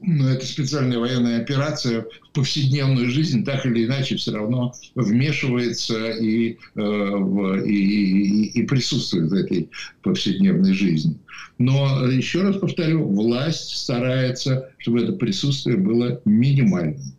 но 0.00 0.28
это 0.30 0.44
специальная 0.46 0.98
военная 0.98 1.40
операция 1.40 2.02
в 2.02 2.32
повседневную 2.32 3.08
жизнь 3.10 3.44
так 3.44 3.64
или 3.66 3.84
иначе 3.84 4.16
все 4.16 4.32
равно 4.32 4.74
вмешивается 4.94 6.10
и, 6.10 6.56
э, 6.74 7.62
и, 7.66 7.70
и, 7.70 8.60
и 8.60 8.62
присутствует 8.66 9.30
в 9.30 9.34
этой 9.34 9.70
повседневной 10.02 10.72
жизни. 10.72 11.16
Но 11.58 12.06
еще 12.06 12.42
раз 12.42 12.56
повторю, 12.56 13.06
власть 13.06 13.76
старается, 13.76 14.70
чтобы 14.78 15.02
это 15.02 15.12
присутствие 15.12 15.76
было 15.76 16.20
минимальным. 16.24 17.14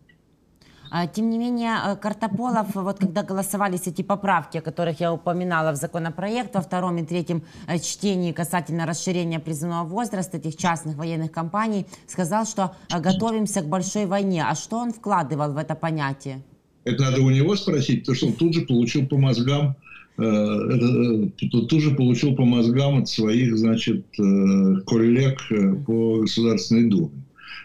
А, 0.95 1.08
тем 1.08 1.32
не 1.32 1.39
менее, 1.39 1.71
э, 1.84 1.95
Картополов, 1.95 2.75
вот 2.75 2.99
когда 2.99 3.23
голосовались 3.23 3.88
эти 3.88 4.03
поправки, 4.03 4.60
о 4.60 4.62
которых 4.62 4.99
я 4.99 5.12
упоминала 5.12 5.71
в 5.71 5.75
законопроект 5.75 6.53
во 6.53 6.62
втором 6.62 6.99
и 6.99 7.03
третьем 7.03 7.41
э, 7.67 7.79
чтении 7.79 8.32
касательно 8.32 8.86
расширения 8.86 9.39
призывного 9.39 9.88
возраста 9.88 10.38
этих 10.38 10.56
частных 10.56 10.95
военных 10.95 11.32
компаний, 11.32 11.88
сказал, 12.06 12.45
что 12.45 12.75
э, 12.93 13.01
готовимся 13.01 13.62
к 13.62 13.67
большой 13.67 14.06
войне. 14.06 14.45
А 14.47 14.53
что 14.53 14.77
он 14.77 14.93
вкладывал 14.93 15.53
в 15.53 15.58
это 15.58 15.73
понятие? 15.73 16.43
Это 16.84 17.01
надо 17.01 17.23
у 17.23 17.32
него 17.32 17.56
спросить, 17.56 18.01
потому 18.01 18.15
что 18.15 18.27
он 18.27 18.34
тут 18.34 18.53
же 18.53 18.62
получил 18.62 19.08
по 19.08 19.17
мозгам 19.17 19.75
тут 20.15 21.82
же 21.82 21.95
получил 21.95 22.36
по 22.36 22.45
мозгам 22.45 22.99
от 22.99 23.10
своих, 23.10 23.58
значит, 23.58 24.06
коллег 24.15 25.39
по 25.88 26.19
Государственной 26.19 26.88
Думе. 26.88 27.23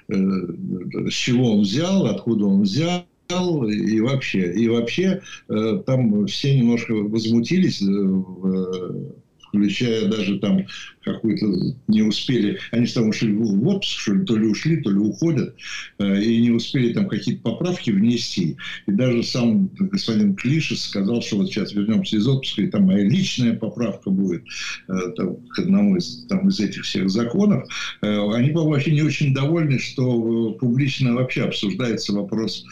С 0.08 1.12
чего 1.12 1.52
он 1.52 1.60
взял, 1.60 2.06
откуда 2.06 2.46
он 2.46 2.62
взял, 2.62 3.04
и 3.30 4.00
вообще, 4.00 4.52
и 4.54 4.68
вообще 4.68 5.20
э, 5.50 5.82
там 5.84 6.26
все 6.26 6.56
немножко 6.56 6.94
возмутились 6.94 7.82
э, 7.82 9.12
включая 9.48 10.08
даже 10.08 10.38
там 10.38 10.66
какую-то 11.14 11.76
не 11.88 12.02
успели, 12.02 12.58
они 12.70 12.86
там 12.86 13.08
ушли 13.08 13.32
в 13.32 13.66
отпуск, 13.68 14.00
что 14.00 14.14
ли, 14.14 14.24
то 14.24 14.36
ли 14.36 14.46
ушли, 14.46 14.76
то 14.78 14.90
ли 14.90 14.98
уходят, 14.98 15.54
э, 15.98 16.22
и 16.22 16.40
не 16.40 16.50
успели 16.50 16.92
там 16.92 17.08
какие-то 17.08 17.42
поправки 17.42 17.90
внести. 17.90 18.56
И 18.86 18.92
даже 18.92 19.22
сам 19.22 19.70
господин 19.78 20.34
Клишес 20.34 20.82
сказал, 20.82 21.22
что 21.22 21.36
вот 21.36 21.48
сейчас 21.48 21.72
вернемся 21.72 22.16
из 22.16 22.26
отпуска, 22.26 22.62
и 22.62 22.66
там 22.68 22.84
моя 22.84 23.04
личная 23.04 23.54
поправка 23.54 24.10
будет 24.10 24.44
э, 24.88 24.92
там, 25.16 25.36
к 25.48 25.58
одному 25.58 25.96
из, 25.96 26.26
там, 26.26 26.48
из 26.48 26.60
этих 26.60 26.84
всех 26.84 27.10
законов. 27.10 27.68
Э, 28.02 28.30
они, 28.32 28.50
по-моему, 28.50 28.72
вообще 28.72 28.92
не 28.92 29.02
очень 29.02 29.34
довольны, 29.34 29.78
что 29.78 30.52
публично 30.60 31.14
вообще 31.14 31.44
обсуждается 31.44 32.12
вопрос, 32.12 32.64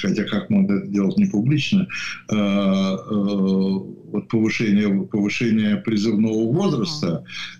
хотя 0.00 0.24
как 0.24 0.50
можно 0.50 0.78
это 0.78 0.86
делать 0.86 1.16
не 1.16 1.26
публично, 1.26 1.88
вот 4.12 4.28
повышение, 4.28 5.04
повышение 5.04 5.76
призывного 5.76 6.52
возраста 6.52 6.67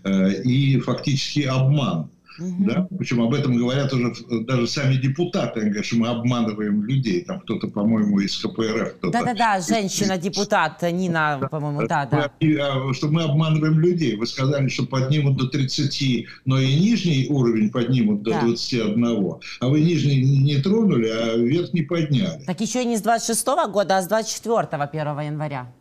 э, 0.04 0.42
и 0.42 0.78
фактически 0.80 1.40
обман. 1.40 2.10
Угу. 2.38 2.64
Да? 2.66 2.86
Причем 2.96 3.22
об 3.22 3.34
этом 3.34 3.56
говорят 3.56 3.92
уже 3.92 4.12
даже 4.44 4.66
сами 4.68 4.94
депутаты. 4.94 5.60
Они 5.60 5.70
говорят, 5.70 5.86
что 5.86 5.96
мы 5.96 6.08
обманываем 6.08 6.84
людей. 6.84 7.24
Там 7.24 7.40
кто-то, 7.40 7.68
по-моему, 7.68 8.20
из 8.20 8.36
КПРФ. 8.38 8.94
Да-да-да, 9.02 9.60
женщина-депутат 9.60 10.82
Нина, 10.82 11.48
по-моему, 11.50 11.86
да, 11.88 12.06
да. 12.06 12.30
А, 12.40 12.94
что 12.94 13.08
мы 13.08 13.24
обманываем 13.24 13.80
людей. 13.80 14.16
Вы 14.16 14.26
сказали, 14.26 14.68
что 14.68 14.86
поднимут 14.86 15.36
до 15.36 15.48
30, 15.48 16.26
но 16.44 16.58
и 16.60 16.78
нижний 16.78 17.26
уровень 17.28 17.70
поднимут 17.70 18.22
до 18.22 18.30
да. 18.30 18.40
21. 18.42 19.38
А 19.60 19.68
вы 19.68 19.80
нижний 19.80 20.22
не 20.22 20.58
тронули, 20.58 21.08
а 21.08 21.36
верхний 21.36 21.82
подняли. 21.82 22.44
Так 22.46 22.60
еще 22.60 22.82
и 22.82 22.86
не 22.86 22.96
с 22.96 23.02
26 23.02 23.46
года, 23.70 23.98
а 23.98 24.02
с 24.02 24.06
24 24.06 24.68
1 24.70 25.20
января. 25.20 25.72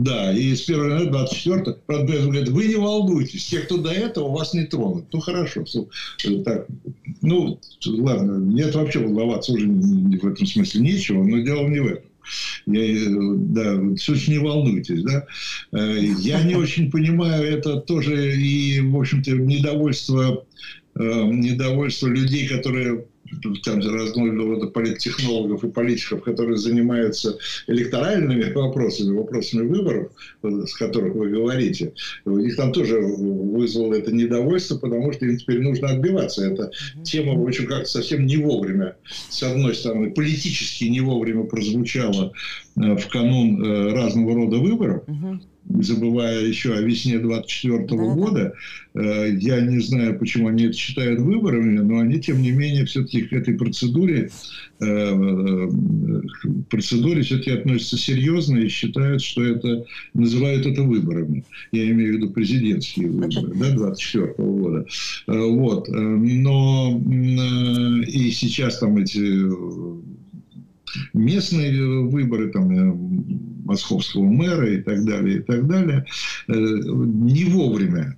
Да, 0.00 0.32
и 0.32 0.54
с 0.54 0.66
1 0.66 0.82
января 0.82 1.10
24 1.10 1.76
правда, 1.84 2.22
говорит, 2.22 2.48
вы 2.48 2.68
не 2.68 2.76
волнуйтесь, 2.76 3.44
те, 3.44 3.58
кто 3.58 3.76
до 3.76 3.90
этого, 3.90 4.34
вас 4.34 4.54
не 4.54 4.64
тронут. 4.64 5.04
Ну, 5.12 5.20
хорошо. 5.20 5.62
Э, 6.24 6.42
так, 6.42 6.66
ну, 7.20 7.60
ладно, 7.84 8.38
нет, 8.38 8.74
вообще 8.74 9.00
волноваться 9.00 9.52
уже 9.52 9.66
в 9.66 10.26
этом 10.26 10.46
смысле 10.46 10.80
нечего, 10.80 11.22
но 11.22 11.40
дело 11.40 11.68
не 11.68 11.80
в 11.80 11.86
этом. 11.86 12.04
Я, 12.64 12.80
э, 12.80 13.08
да, 13.10 13.94
все 13.96 14.14
не 14.32 14.38
волнуйтесь, 14.38 15.02
да. 15.02 15.26
Э, 15.72 15.98
я 16.20 16.44
не 16.44 16.54
очень 16.56 16.90
понимаю, 16.90 17.44
это 17.44 17.76
тоже 17.76 18.40
и, 18.40 18.80
в 18.80 18.96
общем-то, 18.98 19.32
недовольство, 19.32 20.46
недовольство 20.94 22.06
людей, 22.06 22.48
которые 22.48 23.04
там 23.62 23.80
разного 23.80 24.32
рода 24.34 24.66
политтехнологов 24.68 25.64
и 25.64 25.70
политиков, 25.70 26.22
которые 26.22 26.56
занимаются 26.56 27.38
электоральными 27.66 28.52
вопросами, 28.54 29.16
вопросами 29.16 29.66
выборов, 29.66 30.12
с 30.42 30.74
которых 30.74 31.14
вы 31.14 31.30
говорите, 31.30 31.92
их 32.26 32.56
там 32.56 32.72
тоже 32.72 32.98
вызвало 33.00 33.94
это 33.94 34.12
недовольство, 34.12 34.78
потому 34.78 35.12
что 35.12 35.26
им 35.26 35.36
теперь 35.36 35.60
нужно 35.60 35.90
отбиваться. 35.90 36.46
Эта 36.46 36.70
тема, 37.04 37.34
общем, 37.50 37.66
как 37.66 37.86
совсем 37.86 38.26
не 38.26 38.36
вовремя, 38.36 38.96
с 39.28 39.42
одной 39.42 39.74
стороны, 39.74 40.10
политически 40.10 40.84
не 40.84 41.00
вовремя 41.00 41.44
прозвучала 41.44 42.32
э, 42.76 42.96
в 42.96 43.08
канун 43.08 43.64
э, 43.64 43.92
разного 43.92 44.34
рода 44.34 44.58
выборов, 44.58 45.04
забывая 45.68 46.44
еще 46.44 46.74
о 46.74 46.80
весне 46.80 47.18
24 47.18 47.84
-го 47.84 48.14
года. 48.14 48.54
Э, 48.94 49.30
я 49.38 49.60
не 49.60 49.80
знаю, 49.80 50.18
почему 50.18 50.48
они 50.48 50.64
это 50.64 50.76
считают 50.76 51.20
выборами, 51.20 51.78
но 51.78 51.98
они, 52.00 52.20
тем 52.20 52.42
не 52.42 52.50
менее, 52.50 52.84
все-таки 52.86 53.22
к 53.22 53.32
этой 53.32 53.54
процедуре, 53.54 54.30
э, 54.80 54.84
э, 54.84 55.68
процедуре 56.68 57.22
все-таки 57.22 57.52
относятся 57.52 57.98
серьезно 57.98 58.58
и 58.58 58.68
считают, 58.68 59.22
что 59.22 59.44
это, 59.44 59.84
называют 60.14 60.66
это 60.66 60.82
выборами. 60.82 61.44
Я 61.72 61.88
имею 61.90 62.14
в 62.14 62.16
виду 62.16 62.30
президентские 62.30 63.08
выборы, 63.08 63.54
да, 63.54 63.70
24 63.70 64.34
-го 64.38 64.58
года. 64.58 64.86
Вот. 65.26 65.88
Но 65.88 67.00
и 68.06 68.30
сейчас 68.30 68.78
там 68.78 68.96
эти 68.96 69.20
местные 71.12 72.06
выборы, 72.08 72.50
там, 72.50 73.09
московского 73.70 74.24
мэра 74.24 74.68
и 74.68 74.82
так 74.82 75.04
далее, 75.04 75.38
и 75.38 75.42
так 75.42 75.66
далее, 75.66 76.04
э, 76.48 76.52
не 76.52 77.44
вовремя 77.44 78.16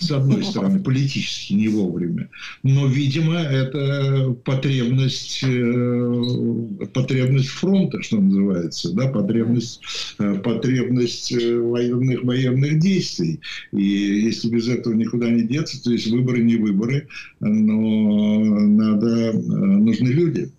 с 0.00 0.10
одной 0.10 0.42
стороны, 0.42 0.80
политически 0.80 1.52
не 1.52 1.68
вовремя. 1.68 2.28
Но, 2.64 2.86
видимо, 2.86 3.36
это 3.36 4.36
потребность, 4.44 5.44
э, 5.44 6.86
потребность 6.92 7.48
фронта, 7.48 8.02
что 8.02 8.20
называется, 8.20 8.92
да, 8.94 9.08
потребность, 9.08 9.80
э, 10.18 10.34
потребность 10.42 11.32
военных, 11.32 12.24
военных 12.24 12.80
действий. 12.80 13.40
И 13.72 13.82
если 13.82 14.48
без 14.48 14.68
этого 14.68 14.94
никуда 14.94 15.30
не 15.30 15.42
деться, 15.42 15.82
то 15.82 15.92
есть 15.92 16.08
выборы 16.08 16.42
не 16.42 16.56
выборы, 16.56 17.06
но 17.38 18.40
надо, 18.40 19.32
нужны 19.34 20.08
люди, 20.08 20.50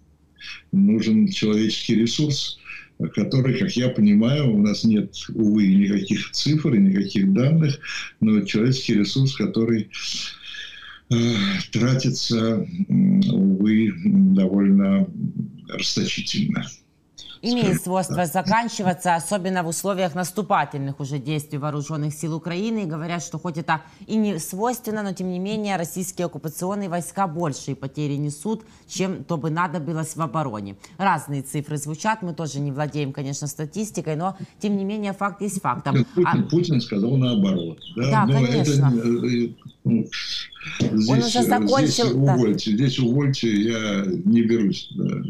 нужен 0.71 1.27
человеческий 1.27 1.95
ресурс 1.95 2.58
который, 3.07 3.57
как 3.57 3.71
я 3.71 3.89
понимаю, 3.89 4.53
у 4.53 4.61
нас 4.61 4.83
нет, 4.83 5.15
увы, 5.33 5.67
никаких 5.67 6.31
цифр 6.31 6.73
и 6.75 6.79
никаких 6.79 7.31
данных, 7.33 7.79
но 8.19 8.41
человеческий 8.41 8.95
ресурс, 8.95 9.35
который 9.35 9.89
э, 11.09 11.15
тратится, 11.71 12.67
увы, 12.89 13.93
довольно 14.05 15.07
расточительно 15.69 16.65
имеет 17.41 17.81
свойство 17.81 18.25
заканчиваться, 18.25 19.15
особенно 19.15 19.63
в 19.63 19.67
условиях 19.67 20.15
наступательных 20.15 20.99
уже 20.99 21.19
действий 21.19 21.57
вооруженных 21.57 22.13
сил 22.13 22.35
Украины. 22.35 22.83
И 22.83 22.85
говорят, 22.85 23.23
что 23.23 23.39
хоть 23.39 23.57
это 23.57 23.81
и 24.07 24.15
не 24.15 24.39
свойственно, 24.39 25.03
но 25.03 25.13
тем 25.13 25.29
не 25.29 25.39
менее 25.39 25.77
российские 25.77 26.25
оккупационные 26.25 26.89
войска 26.89 27.27
большие 27.27 27.75
потери 27.75 28.13
несут, 28.13 28.63
чем 28.87 29.23
то 29.23 29.37
бы 29.37 29.49
надо 29.49 29.79
было 29.79 30.03
в 30.03 30.21
обороне. 30.21 30.75
Разные 30.97 31.41
цифры 31.41 31.77
звучат, 31.77 32.21
мы 32.21 32.33
тоже 32.33 32.59
не 32.59 32.71
владеем, 32.71 33.13
конечно, 33.13 33.47
статистикой, 33.47 34.15
но 34.15 34.37
тем 34.59 34.77
не 34.77 34.83
менее 34.83 35.13
факт 35.13 35.41
есть 35.41 35.61
фактом. 35.61 36.05
Путин, 36.15 36.45
а... 36.45 36.49
Путин 36.49 36.81
сказал 36.81 37.11
наоборот. 37.17 37.79
Да, 37.95 38.25
да 38.25 38.33
конечно. 38.33 38.87
Это, 38.87 39.07
э, 39.07 39.49
ну, 39.83 40.07
здесь, 40.79 41.09
Он 41.09 41.19
уже 41.19 41.43
закончил. 41.43 41.87
Здесь 41.87 42.13
увольте, 42.13 42.71
да. 42.71 42.77
здесь 42.77 42.99
увольте, 42.99 43.61
я 43.61 44.05
не 44.25 44.41
берусь. 44.43 44.89
Да. 44.95 45.21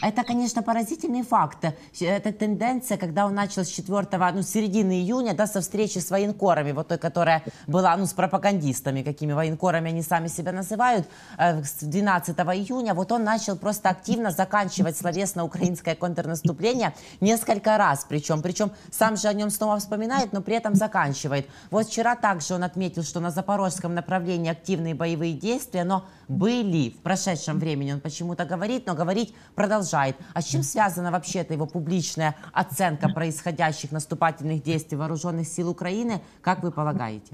Это, 0.00 0.22
конечно, 0.22 0.62
поразительный 0.62 1.22
факт. 1.22 1.64
Это 2.00 2.32
тенденция, 2.32 2.96
когда 2.96 3.26
он 3.26 3.34
начал 3.34 3.64
с 3.64 3.68
4, 3.68 4.06
ну, 4.32 4.42
середины 4.42 4.92
июня, 4.92 5.34
да, 5.34 5.48
со 5.48 5.60
встречи 5.60 5.98
с 5.98 6.10
военкорами, 6.10 6.70
вот 6.70 6.88
той, 6.88 6.98
которая 6.98 7.42
была, 7.66 7.96
ну, 7.96 8.06
с 8.06 8.12
пропагандистами, 8.12 9.02
какими 9.02 9.32
военкорами 9.32 9.90
они 9.90 10.02
сами 10.02 10.28
себя 10.28 10.52
называют, 10.52 11.08
э, 11.36 11.64
с 11.64 11.82
12 11.82 12.38
июня, 12.54 12.94
вот 12.94 13.10
он 13.10 13.24
начал 13.24 13.56
просто 13.56 13.88
активно 13.88 14.30
заканчивать 14.30 14.96
словесно 14.96 15.44
украинское 15.44 15.96
контрнаступление 15.96 16.94
несколько 17.20 17.76
раз, 17.76 18.06
причем, 18.08 18.40
причем 18.40 18.70
сам 18.92 19.16
же 19.16 19.26
о 19.26 19.32
нем 19.32 19.50
снова 19.50 19.78
вспоминает, 19.78 20.32
но 20.32 20.42
при 20.42 20.54
этом 20.54 20.76
заканчивает. 20.76 21.48
Вот 21.70 21.88
вчера 21.88 22.14
также 22.14 22.54
он 22.54 22.62
отметил, 22.62 23.02
что 23.02 23.18
на 23.18 23.32
запорожском 23.32 23.94
направлении 23.94 24.50
активные 24.50 24.94
боевые 24.94 25.32
действия, 25.32 25.82
но 25.82 26.04
были 26.28 26.90
в 26.90 26.98
прошедшем 27.02 27.58
времени, 27.58 27.92
он 27.92 28.00
почему-то 28.00 28.44
говорит, 28.44 28.86
но 28.86 28.94
говорить 28.94 29.34
продолжает 29.56 29.87
продолжает. 29.88 30.16
А 30.34 30.42
с 30.42 30.48
чем 30.48 30.62
связана 30.62 31.10
вообще 31.10 31.40
эта 31.40 31.54
его 31.54 31.66
публичная 31.66 32.36
оценка 32.52 33.08
происходящих 33.08 33.92
наступательных 33.92 34.62
действий 34.62 34.96
вооруженных 34.96 35.46
сил 35.46 35.70
Украины, 35.70 36.20
как 36.42 36.62
вы 36.62 36.70
полагаете? 36.70 37.32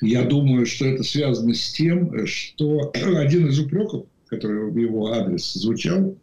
Я 0.00 0.22
думаю, 0.22 0.66
что 0.66 0.86
это 0.86 1.02
связано 1.02 1.54
с 1.54 1.72
тем, 1.72 2.26
что 2.26 2.92
один 2.94 3.48
из 3.48 3.58
упреков, 3.58 4.06
который 4.26 4.70
в 4.70 4.76
его 4.76 5.12
адрес 5.12 5.52
звучал, 5.54 6.16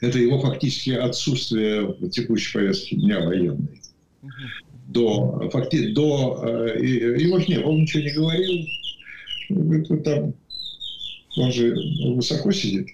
это 0.00 0.18
его 0.18 0.40
фактически 0.40 0.90
отсутствие 0.90 1.86
в 1.86 2.08
текущей 2.08 2.52
повестке 2.52 2.96
дня 2.96 3.20
военной. 3.20 3.80
До, 4.88 5.48
факти, 5.50 5.92
до 5.92 6.42
э, 6.44 6.84
его 6.84 7.38
же 7.38 7.46
не 7.46 7.58
он 7.58 7.82
ничего 7.82 8.02
не 8.02 8.10
говорил. 8.10 8.66
Там, 10.02 10.34
он 11.36 11.52
же 11.52 11.74
высоко 12.14 12.52
сидит 12.52 12.88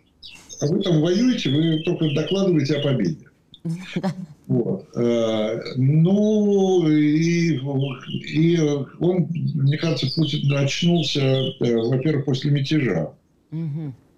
а 0.61 0.67
вы 0.67 0.83
там 0.83 1.01
воюете, 1.01 1.51
вы 1.51 1.81
только 1.85 2.13
докладываете 2.15 2.77
о 2.77 2.83
победе. 2.83 3.27
Вот. 4.49 4.89
Э, 4.97 5.61
ну, 5.77 6.89
и, 6.89 7.59
и 7.59 8.59
он, 8.99 9.29
мне 9.29 9.77
кажется, 9.77 10.11
Путин 10.17 10.51
очнулся, 10.57 11.21
э, 11.21 11.77
во-первых, 11.77 12.25
после 12.25 12.51
мятежа 12.51 13.11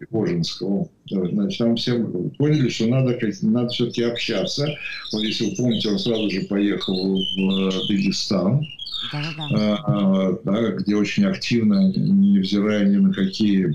Божинского. 0.09 0.88
Значит, 1.11 1.59
там 1.59 1.74
все 1.74 1.98
поняли, 2.38 2.68
что 2.68 2.87
надо, 2.87 3.18
надо 3.42 3.68
все-таки 3.70 4.05
общаться. 4.05 4.68
Вот 5.12 5.22
если 5.22 5.50
вы 5.50 5.57
помните, 5.57 5.88
он 5.88 5.98
сразу 5.98 6.31
же 6.31 6.42
поехал 6.42 7.16
в 7.16 7.18
э, 7.18 7.88
Дагестан. 7.88 8.64
Да, 9.12 10.38
да, 10.44 10.70
где 10.72 10.94
очень 10.94 11.24
активно, 11.24 11.90
невзирая 11.90 12.87
ни 12.87 12.98
на 12.98 13.12
какие 13.12 13.74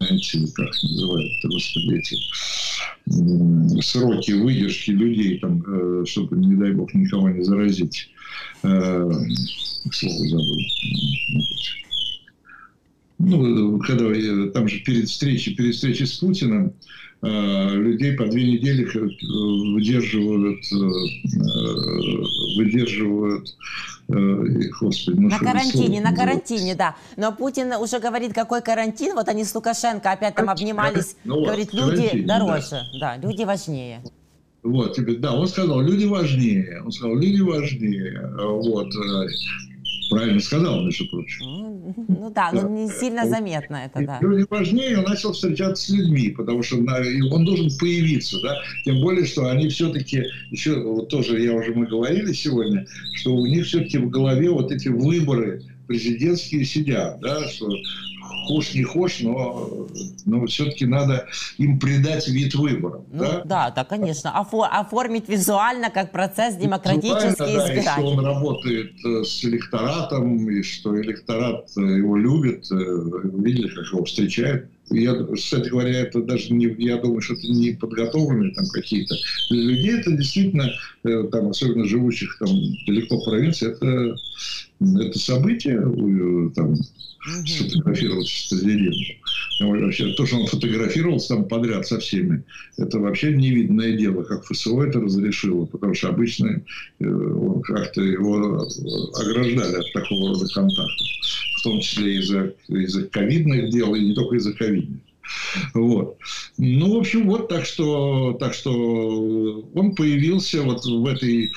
эти, 0.00 0.46
как 0.52 0.70
называют, 0.82 1.32
господи, 1.44 1.98
эти 1.98 3.82
сроки 3.82 4.32
выдержки 4.32 4.90
людей, 4.90 5.38
там, 5.38 5.62
э, 5.66 6.04
чтобы, 6.06 6.36
не 6.36 6.56
дай 6.56 6.72
бог, 6.72 6.92
никого 6.94 7.30
не 7.30 7.42
заразить. 7.42 8.08
Э, 8.62 9.10
слово 9.92 10.28
забыл. 10.28 10.58
Ну, 13.18 13.78
когда 13.80 14.50
там 14.52 14.68
же 14.68 14.78
перед 14.80 15.08
встречей, 15.08 15.54
перед 15.54 15.74
встречей 15.74 16.06
с 16.06 16.14
Путиным 16.14 16.72
Э, 16.72 16.74
людей 17.22 18.14
по 18.14 18.24
две 18.26 18.52
недели 18.52 18.84
э, 18.84 19.74
выдерживают, 19.74 20.64
э, 20.72 20.76
выдерживают 22.56 23.56
Господи, 24.08 25.20
ну 25.20 25.28
на 25.28 25.38
карантине, 25.38 26.00
слово? 26.00 26.10
на 26.10 26.16
карантине, 26.16 26.74
да. 26.74 26.96
Но 27.16 27.30
Путин 27.30 27.72
уже 27.74 28.00
говорит, 28.00 28.32
какой 28.32 28.60
карантин. 28.60 29.14
Вот 29.14 29.28
они 29.28 29.44
с 29.44 29.54
Лукашенко 29.54 30.10
опять 30.10 30.34
там 30.34 30.50
обнимались. 30.50 31.14
Ну, 31.24 31.44
говорит, 31.44 31.72
люди 31.72 32.22
дороже, 32.22 32.82
да. 33.00 33.16
да, 33.16 33.16
люди 33.18 33.44
важнее. 33.44 34.02
Вот, 34.62 34.98
да, 35.20 35.32
он 35.34 35.46
сказал, 35.46 35.80
люди 35.80 36.06
важнее. 36.06 36.82
Он 36.84 36.90
сказал, 36.90 37.16
люди 37.16 37.40
важнее. 37.40 38.32
Вот 38.36 38.92
правильно 40.10 40.40
сказал, 40.40 40.84
между 40.84 41.06
прочим. 41.08 41.44
Ну 42.08 42.30
да, 42.34 42.50
но 42.52 42.68
не 42.68 42.88
сильно 42.88 43.26
заметно 43.26 43.76
это, 43.86 44.04
да. 44.04 44.18
Люди 44.20 44.44
важнее, 44.50 44.98
он 44.98 45.04
начал 45.04 45.32
встречаться 45.32 45.86
с 45.86 45.88
людьми, 45.90 46.30
потому 46.30 46.62
что 46.62 46.76
он 46.76 47.44
должен 47.44 47.70
появиться, 47.78 48.40
да, 48.42 48.56
тем 48.84 49.00
более, 49.00 49.24
что 49.24 49.48
они 49.48 49.68
все-таки, 49.68 50.24
еще 50.50 50.82
вот 50.82 51.08
тоже, 51.08 51.40
я 51.40 51.54
уже 51.54 51.72
мы 51.74 51.86
говорили 51.86 52.32
сегодня, 52.32 52.86
что 53.14 53.34
у 53.34 53.46
них 53.46 53.64
все-таки 53.66 53.98
в 53.98 54.10
голове 54.10 54.50
вот 54.50 54.70
эти 54.72 54.88
выборы 54.88 55.62
президентские 55.86 56.64
сидят, 56.64 57.20
да, 57.20 57.48
что 57.48 57.68
хошь 58.46 58.74
не 58.74 58.82
хошь, 58.82 59.20
но, 59.20 59.88
но 60.26 60.46
все-таки 60.46 60.86
надо 60.86 61.26
им 61.58 61.78
придать 61.78 62.28
вид 62.28 62.54
выборов. 62.54 63.02
Ну, 63.12 63.20
да? 63.20 63.42
да, 63.44 63.70
да, 63.70 63.84
конечно. 63.84 64.38
Офор, 64.38 64.68
оформить 64.70 65.28
визуально 65.28 65.90
как 65.90 66.12
процесс 66.12 66.56
демократический 66.56 67.56
да, 67.56 67.74
и 67.74 67.82
что 67.82 68.06
он 68.06 68.24
работает 68.24 68.92
э, 69.04 69.24
с 69.24 69.44
электоратом, 69.44 70.50
и 70.50 70.62
что 70.62 71.00
электорат 71.00 71.68
э, 71.76 71.80
его 71.80 72.16
любит. 72.16 72.70
Э, 72.70 72.74
видели, 72.74 73.68
как 73.68 73.86
его 73.92 74.04
встречают. 74.04 74.68
Я, 74.90 75.14
кстати 75.14 75.68
говоря, 75.68 76.00
это 76.00 76.20
даже 76.22 76.52
не, 76.52 76.66
я 76.78 76.96
думаю, 76.96 77.20
что 77.20 77.34
это 77.34 77.46
не 77.46 77.72
подготовленные 77.72 78.52
там 78.52 78.66
какие-то. 78.72 79.14
Для 79.50 79.62
людей 79.62 80.00
это 80.00 80.10
действительно, 80.10 80.68
там, 81.30 81.48
особенно 81.48 81.84
живущих 81.84 82.36
там 82.40 82.48
далеко 82.86 83.20
в 83.20 83.24
провинции, 83.24 83.70
это, 83.70 84.16
это 84.80 85.18
событие, 85.18 85.80
там, 86.54 86.72
угу. 86.72 87.46
сфотографироваться 87.46 88.34
с 88.34 88.48
президентом. 88.50 89.16
Вообще, 89.60 90.14
то, 90.14 90.24
что 90.24 90.38
он 90.38 90.46
фотографировался 90.46 91.34
там 91.34 91.44
подряд 91.44 91.86
со 91.86 91.98
всеми, 91.98 92.42
это 92.78 92.98
вообще 92.98 93.34
невидное 93.36 93.92
дело, 93.92 94.22
как 94.22 94.46
ФСО 94.46 94.82
это 94.82 95.00
разрешило, 95.00 95.66
потому 95.66 95.92
что 95.92 96.08
обычно 96.08 96.62
э, 96.98 97.60
как-то 97.64 98.00
его 98.00 98.66
ограждали 99.16 99.76
от 99.76 99.92
такого 99.92 100.30
рода 100.30 100.46
контактов, 100.46 101.06
в 101.58 101.62
том 101.62 101.80
числе 101.80 102.16
из-за 102.20 102.54
из 102.68 103.08
ковидных 103.10 103.70
дел, 103.70 103.94
и 103.94 104.00
не 104.00 104.14
только 104.14 104.36
из-за 104.36 104.54
ковидных. 104.54 105.00
Вот. 105.74 106.18
Ну, 106.58 106.94
в 106.94 106.98
общем, 106.98 107.28
вот 107.28 107.48
так 107.48 107.64
что, 107.64 108.36
так 108.40 108.54
что 108.54 109.64
он 109.74 109.94
появился 109.94 110.62
вот 110.62 110.84
в 110.84 111.06
этой 111.06 111.50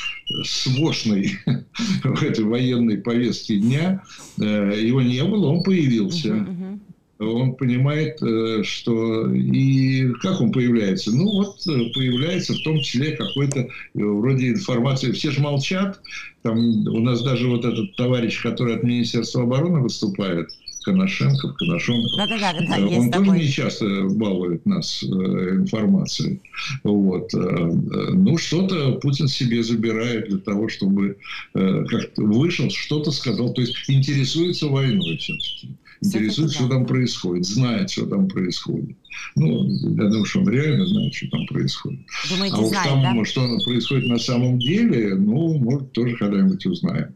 свошной, 0.44 1.32
в 2.04 2.24
этой 2.24 2.46
военной 2.46 2.98
повестке 2.98 3.58
дня. 3.58 4.04
Э, 4.40 4.78
его 4.80 5.02
не 5.02 5.24
было, 5.24 5.48
он 5.48 5.64
появился. 5.64 6.30
Uh-huh, 6.30 6.48
uh-huh. 6.48 6.80
Он 7.20 7.56
понимает, 7.56 8.22
э, 8.22 8.64
что 8.64 9.32
и 9.34 10.12
как 10.22 10.42
он 10.42 10.52
появляется. 10.52 11.16
Ну, 11.16 11.26
вот 11.32 11.56
э, 11.68 11.92
появляется 11.94 12.54
в 12.54 12.64
том 12.64 12.80
числе 12.80 13.16
какой-то 13.16 13.70
вроде 13.94 14.50
информации. 14.50 15.12
Все 15.12 15.32
же 15.32 15.42
молчат. 15.42 16.02
Там 16.42 16.58
у 16.88 17.00
нас 17.00 17.24
даже 17.24 17.48
вот 17.48 17.64
этот 17.64 17.96
товарищ, 17.96 18.42
который 18.42 18.76
от 18.76 18.84
Министерства 18.84 19.44
обороны 19.44 19.80
выступает, 19.80 20.50
Коношенков, 20.84 21.56
Коношенков. 21.56 22.12
Да, 22.18 22.28
да, 22.28 22.38
да, 22.38 22.54
да, 22.54 22.76
Он 22.78 23.12
тоже 23.12 23.26
такой. 23.26 23.40
не 23.40 23.48
часто 23.48 24.08
балует 24.10 24.66
нас 24.66 25.04
э, 25.04 25.06
информацией. 25.08 26.42
Вот. 26.84 27.34
Э, 27.34 27.72
ну, 28.14 28.38
что-то 28.38 28.94
Путин 28.94 29.28
себе 29.28 29.64
забирает 29.64 30.30
для 30.30 30.40
того, 30.40 30.70
чтобы 30.70 31.18
э, 31.54 31.86
как-то 31.90 32.22
вышел, 32.22 32.70
что-то 32.70 33.12
сказал. 33.12 33.54
То 33.54 33.62
есть 33.62 33.76
интересуется 33.88 34.68
войной 34.68 35.18
все-таки. 35.18 35.76
Интересуется, 36.02 36.56
что 36.58 36.68
там 36.68 36.86
происходит, 36.86 37.46
знает, 37.46 37.90
что 37.90 38.06
там 38.06 38.28
происходит. 38.28 38.98
Ну, 39.36 39.66
я 39.70 40.10
думаю, 40.10 40.26
что 40.26 40.40
он 40.42 40.50
реально 40.50 40.86
знает, 40.86 41.14
что 41.14 41.30
там 41.30 41.46
происходит. 41.48 42.02
Думаете, 42.30 42.56
а 42.56 42.60
вот 42.60 42.70
знает, 42.70 42.90
там, 42.90 43.18
да? 43.18 43.26
что 43.26 43.58
происходит 43.64 44.10
на 44.10 44.18
самом 44.18 44.60
деле, 44.60 45.16
ну, 45.16 45.58
может, 45.60 45.92
тоже 45.94 46.16
когда-нибудь 46.18 46.66
узнаем. 46.66 47.16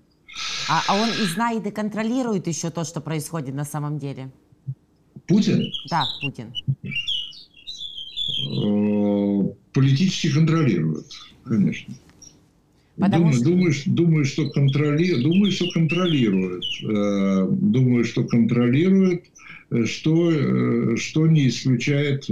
А, 0.70 0.84
а 0.88 0.96
он 0.96 1.10
и 1.10 1.26
знает, 1.26 1.66
и 1.66 1.72
контролирует 1.72 2.48
еще 2.48 2.70
то, 2.70 2.84
что 2.84 3.02
происходит 3.02 3.56
на 3.56 3.66
самом 3.66 4.00
деле? 4.00 4.30
Путин? 5.28 5.72
Да, 5.90 6.06
Путин. 6.22 6.54
Э, 8.38 9.54
политически 9.74 10.32
контролирует, 10.32 11.08
конечно. 11.44 11.94
Потому 12.98 13.32
думаю, 13.32 13.74
что... 13.74 13.90
думаю, 13.90 14.06
думаю, 14.08 14.26
что 14.26 14.50
контролирует, 14.50 15.24
думаю, 15.24 15.52
что 15.52 15.70
контролирует, 15.72 16.64
э, 16.84 17.48
думаю, 17.52 18.06
что 18.06 18.24
контролирует, 18.24 19.26
э, 19.72 19.86
что, 19.86 20.96
что 20.98 21.28
не 21.28 21.48
исключает 21.48 22.24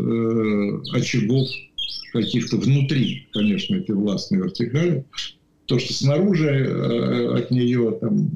очагов 0.94 1.50
каких-то 2.13 2.58
внутри, 2.58 3.28
конечно, 3.32 3.76
этой 3.76 3.96
властной 3.96 4.39
вертикали, 4.39 5.06
то, 5.65 5.80
что 5.80 5.93
снаружи 5.93 6.49
э, 6.49 7.38
от 7.38 7.51
нее 7.51 7.97
там 7.99 8.30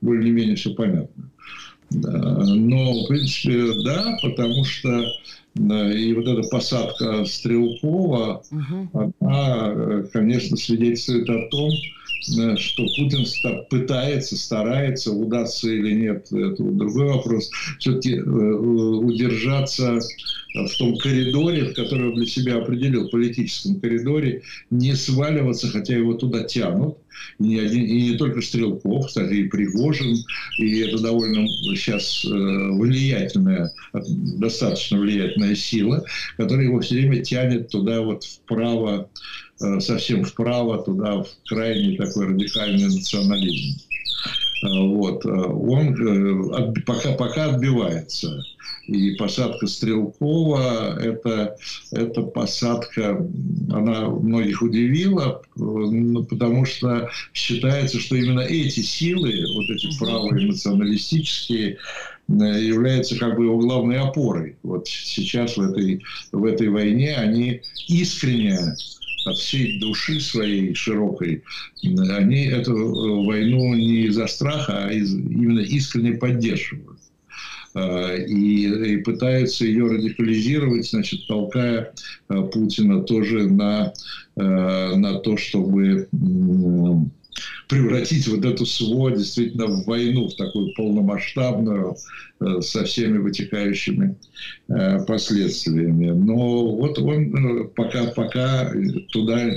более-менее 0.00 0.56
все 0.56 0.74
понятно. 0.74 1.30
Но, 1.90 3.04
в 3.04 3.08
принципе, 3.08 3.72
да, 3.84 4.18
потому 4.20 4.64
что 4.64 5.04
и 5.54 6.12
вот 6.12 6.26
эта 6.26 6.42
посадка 6.48 7.24
Стрелкова, 7.24 8.42
угу. 8.50 9.12
она, 9.20 10.02
конечно, 10.12 10.56
свидетельствует 10.56 11.30
о 11.30 11.48
том, 11.48 11.70
э, 11.70 12.05
что 12.58 12.86
Путин 12.96 13.24
пытается, 13.70 14.36
старается, 14.36 15.12
удастся 15.12 15.70
или 15.70 15.94
нет, 15.94 16.26
это 16.32 16.62
другой 16.62 17.06
вопрос, 17.06 17.50
все-таки 17.78 18.14
э, 18.14 18.20
удержаться 18.20 20.00
в 20.54 20.78
том 20.78 20.96
коридоре, 20.96 21.72
который 21.74 22.08
он 22.08 22.14
для 22.14 22.26
себя 22.26 22.56
определил, 22.56 23.08
политическом 23.08 23.80
коридоре, 23.80 24.42
не 24.70 24.94
сваливаться, 24.94 25.68
хотя 25.68 25.96
его 25.96 26.14
туда 26.14 26.44
тянут. 26.44 26.98
И 27.38 27.44
не, 27.44 27.58
один, 27.58 27.84
и 27.84 28.10
не 28.10 28.16
только 28.16 28.42
Стрелков, 28.42 29.06
кстати, 29.06 29.32
и 29.32 29.48
Пригожин, 29.48 30.16
и 30.58 30.80
это 30.80 30.98
довольно 30.98 31.46
сейчас 31.48 32.24
э, 32.24 32.28
влиятельная, 32.28 33.72
достаточно 33.92 34.98
влиятельная 34.98 35.54
сила, 35.54 36.04
которая 36.36 36.66
его 36.66 36.80
все 36.80 36.96
время 36.96 37.22
тянет 37.22 37.68
туда 37.68 38.02
вот 38.02 38.24
вправо, 38.24 39.08
совсем 39.58 40.24
вправо, 40.24 40.82
туда 40.82 41.22
в 41.22 41.28
крайний 41.46 41.96
такой 41.96 42.28
радикальный 42.28 42.84
национализм. 42.84 43.80
Э, 44.62 44.68
вот. 44.80 45.24
Он 45.26 46.74
пока, 46.86 47.12
пока 47.12 47.54
отбивается 47.54 48.42
и 48.86 49.14
посадка 49.16 49.66
Стрелкова, 49.66 50.98
это, 51.00 51.56
это 51.90 52.22
посадка, 52.22 53.26
она 53.70 54.08
многих 54.08 54.62
удивила, 54.62 55.42
потому 55.54 56.64
что 56.64 57.10
считается, 57.32 57.98
что 57.98 58.16
именно 58.16 58.40
эти 58.40 58.80
силы, 58.80 59.44
вот 59.54 59.70
эти 59.70 59.98
правые 59.98 60.46
националистические, 60.46 61.78
э, 62.28 62.32
являются 62.32 63.18
как 63.18 63.36
бы 63.36 63.44
его 63.44 63.58
главной 63.58 63.98
опорой. 63.98 64.56
Вот 64.62 64.86
сейчас 64.86 65.56
в 65.56 65.62
этой, 65.62 66.02
в 66.32 66.44
этой 66.44 66.68
войне 66.68 67.16
они 67.16 67.62
искренне 67.88 68.58
от 69.26 69.38
всей 69.38 69.78
души 69.78 70.20
своей 70.20 70.74
широкой, 70.74 71.42
они 71.82 72.46
эту 72.46 72.72
э, 72.72 73.26
войну 73.26 73.74
не 73.74 74.06
из-за 74.06 74.26
страха, 74.26 74.86
а 74.86 74.92
из, 74.92 75.14
именно 75.14 75.60
искренне 75.60 76.12
поддерживают. 76.12 77.00
Э, 77.74 78.24
и, 78.24 78.94
и 78.94 78.96
пытаются 78.98 79.66
ее 79.66 79.86
радикализировать, 79.86 80.88
значит, 80.88 81.26
толкая 81.26 81.92
э, 82.28 82.42
Путина 82.52 83.02
тоже 83.02 83.48
на, 83.50 83.92
э, 84.36 84.42
на 84.96 85.18
то, 85.18 85.36
чтобы 85.36 86.08
превратить 87.68 88.28
вот 88.28 88.44
эту 88.44 88.64
СВО 88.64 89.10
действительно 89.10 89.66
в 89.66 89.84
войну, 89.84 90.28
в 90.28 90.36
такую 90.36 90.72
полномасштабную, 90.74 91.96
со 92.60 92.84
всеми 92.84 93.18
вытекающими 93.18 94.16
последствиями. 95.06 96.10
Но 96.10 96.76
вот 96.76 96.98
он 96.98 97.70
пока, 97.74 98.04
пока 98.08 98.72
туда 99.10 99.50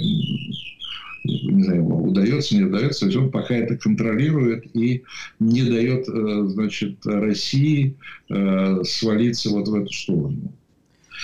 не 1.24 1.64
знаю, 1.64 1.86
удается, 1.86 2.56
не 2.56 2.64
удается, 2.64 3.02
то 3.02 3.06
есть 3.08 3.18
он 3.18 3.32
пока 3.32 3.56
это 3.56 3.78
контролирует 3.78 4.66
и 4.76 5.04
не 5.40 5.64
дает, 5.64 6.08
э, 6.08 6.44
значит, 6.48 7.06
России 7.06 7.96
э, 8.30 8.84
свалиться 8.84 9.50
вот 9.50 9.68
в 9.68 9.76
эту 9.76 9.92
сторону. 9.94 10.54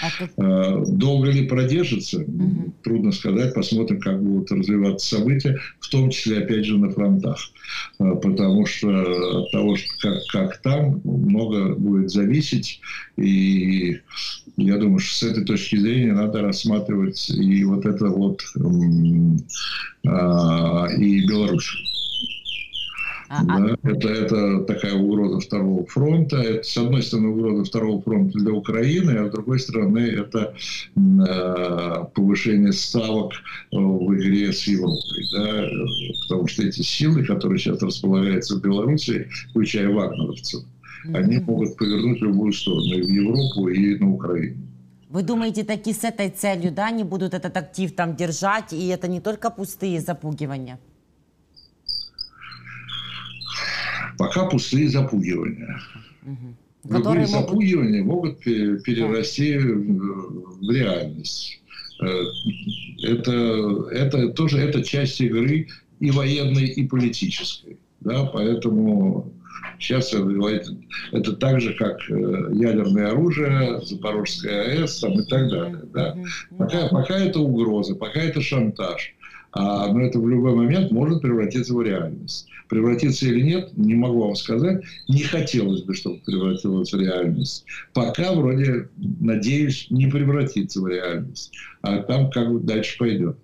А. 0.02 0.10
Э, 0.42 0.84
долго 0.88 1.32
ли 1.32 1.48
продержится, 1.48 2.20
угу. 2.20 2.74
трудно 2.84 3.12
сказать. 3.12 3.54
Посмотрим, 3.54 4.00
как 4.00 4.22
будут 4.22 4.52
развиваться 4.52 5.18
события, 5.18 5.60
в 5.80 5.90
том 5.90 6.10
числе, 6.10 6.40
опять 6.40 6.66
же, 6.66 6.78
на 6.78 6.92
фронтах. 6.92 7.40
Потому 7.98 8.66
что 8.66 9.42
от 9.42 9.52
того, 9.52 9.76
что 9.76 9.88
как, 10.02 10.26
как 10.32 10.62
там, 10.62 11.02
много 11.04 11.76
будет 11.76 12.12
зависеть. 12.12 12.82
И 13.18 14.00
я 14.58 14.78
думаю, 14.78 15.00
что 15.00 15.16
с 15.16 15.32
этой 15.32 15.46
точки 15.46 15.78
зрения 15.78 16.14
надо 16.14 16.42
рассматривать 16.42 17.30
и 17.30 17.64
вот 17.64 17.86
это 17.86 18.08
вот 18.08 18.42
а, 20.08 20.88
и 20.98 21.26
Беларусь. 21.26 21.95
А, 23.28 23.42
а 23.42 23.60
да, 23.60 23.78
это, 23.84 24.10
это 24.10 24.60
такая 24.66 24.94
угроза 24.94 25.40
второго 25.40 25.86
фронта. 25.86 26.38
Это, 26.38 26.64
с 26.64 26.78
одной 26.78 27.02
стороны, 27.02 27.30
угроза 27.30 27.64
второго 27.64 28.02
фронта 28.02 28.38
для 28.38 28.52
Украины, 28.52 29.12
а 29.12 29.28
с 29.28 29.32
другой 29.32 29.60
стороны, 29.60 30.00
это 30.00 30.54
э, 30.96 32.06
повышение 32.14 32.74
ставок 32.74 33.34
в 33.72 34.14
игре 34.14 34.54
с 34.54 34.68
Европой. 34.68 35.28
Да? 35.34 35.68
Потому 36.24 36.48
что 36.48 36.64
эти 36.64 36.82
силы, 36.82 37.26
которые 37.26 37.60
сейчас 37.60 37.82
располагаются 37.82 38.58
в 38.58 38.62
Беларуси, 38.62 39.28
включая 39.50 39.90
вагнеровцев, 39.90 40.64
mm-hmm. 41.08 41.16
они 41.18 41.40
могут 41.40 41.78
повернуть 41.78 42.20
в 42.20 42.24
любую 42.24 42.54
сторону, 42.54 42.94
и 42.94 43.02
в 43.02 43.08
Европу, 43.08 43.68
и 43.70 43.98
на 43.98 44.14
Украину. 44.14 44.58
Вы 45.10 45.24
думаете, 45.24 45.64
таки 45.64 45.94
с 45.94 46.04
этой 46.04 46.30
целью, 46.30 46.72
да, 46.72 46.88
они 46.88 47.04
будут 47.04 47.34
этот 47.34 47.56
актив 47.56 47.96
там 47.96 48.16
держать, 48.16 48.74
и 48.74 48.88
это 48.88 49.08
не 49.08 49.22
только 49.22 49.50
пустые 49.50 50.02
запугивания? 50.02 50.78
Пока 54.18 54.46
пустые 54.46 54.90
запугивания. 54.90 55.80
Угу. 56.24 56.94
Любые 56.98 57.26
запугивания 57.26 58.04
могут 58.04 58.40
перерасти 58.40 59.58
в 59.58 60.72
реальность. 60.72 61.62
Э, 62.02 62.24
это, 63.04 63.90
это 63.92 64.30
тоже 64.30 64.60
это 64.60 64.84
часть 64.84 65.20
игры 65.22 65.68
и 66.00 66.12
военной, 66.12 66.66
и 66.66 66.88
политической. 66.88 67.78
Да, 68.02 68.26
поэтому 68.26 69.34
Сейчас 69.80 70.14
это, 70.14 70.78
это 71.12 71.34
так 71.34 71.60
же, 71.60 71.74
как 71.74 71.98
э, 72.10 72.14
ядерное 72.54 73.12
оружие, 73.12 73.82
Запорожская 73.82 74.64
АЭС 74.64 75.00
там, 75.00 75.20
и 75.20 75.26
так 75.26 75.50
далее. 75.50 75.82
Да? 75.94 76.18
Пока, 76.58 76.88
пока 76.88 77.18
это 77.18 77.40
угроза, 77.40 77.96
пока 77.96 78.22
это 78.22 78.42
шантаж. 78.42 79.15
А, 79.58 79.88
но 79.88 80.02
это 80.02 80.20
в 80.20 80.28
любой 80.28 80.54
момент 80.54 80.92
может 80.92 81.22
превратиться 81.22 81.74
в 81.74 81.82
реальность. 81.82 82.48
Превратиться 82.68 83.26
или 83.26 83.42
нет, 83.42 83.78
не 83.78 83.96
могу 83.96 84.26
вам 84.26 84.36
сказать. 84.36 84.84
Не 85.08 85.22
хотелось 85.24 85.84
бы, 85.84 85.94
чтобы 85.94 86.18
превратилось 86.26 86.92
в 86.92 87.00
реальность. 87.00 87.66
Пока 87.94 88.34
вроде, 88.34 88.90
надеюсь, 88.98 89.88
не 89.90 90.08
превратится 90.08 90.82
в 90.82 90.88
реальность. 90.88 91.54
А 91.82 92.00
там 92.00 92.30
как 92.32 92.52
бы 92.52 92.60
дальше 92.60 92.98
пойдет. 92.98 93.38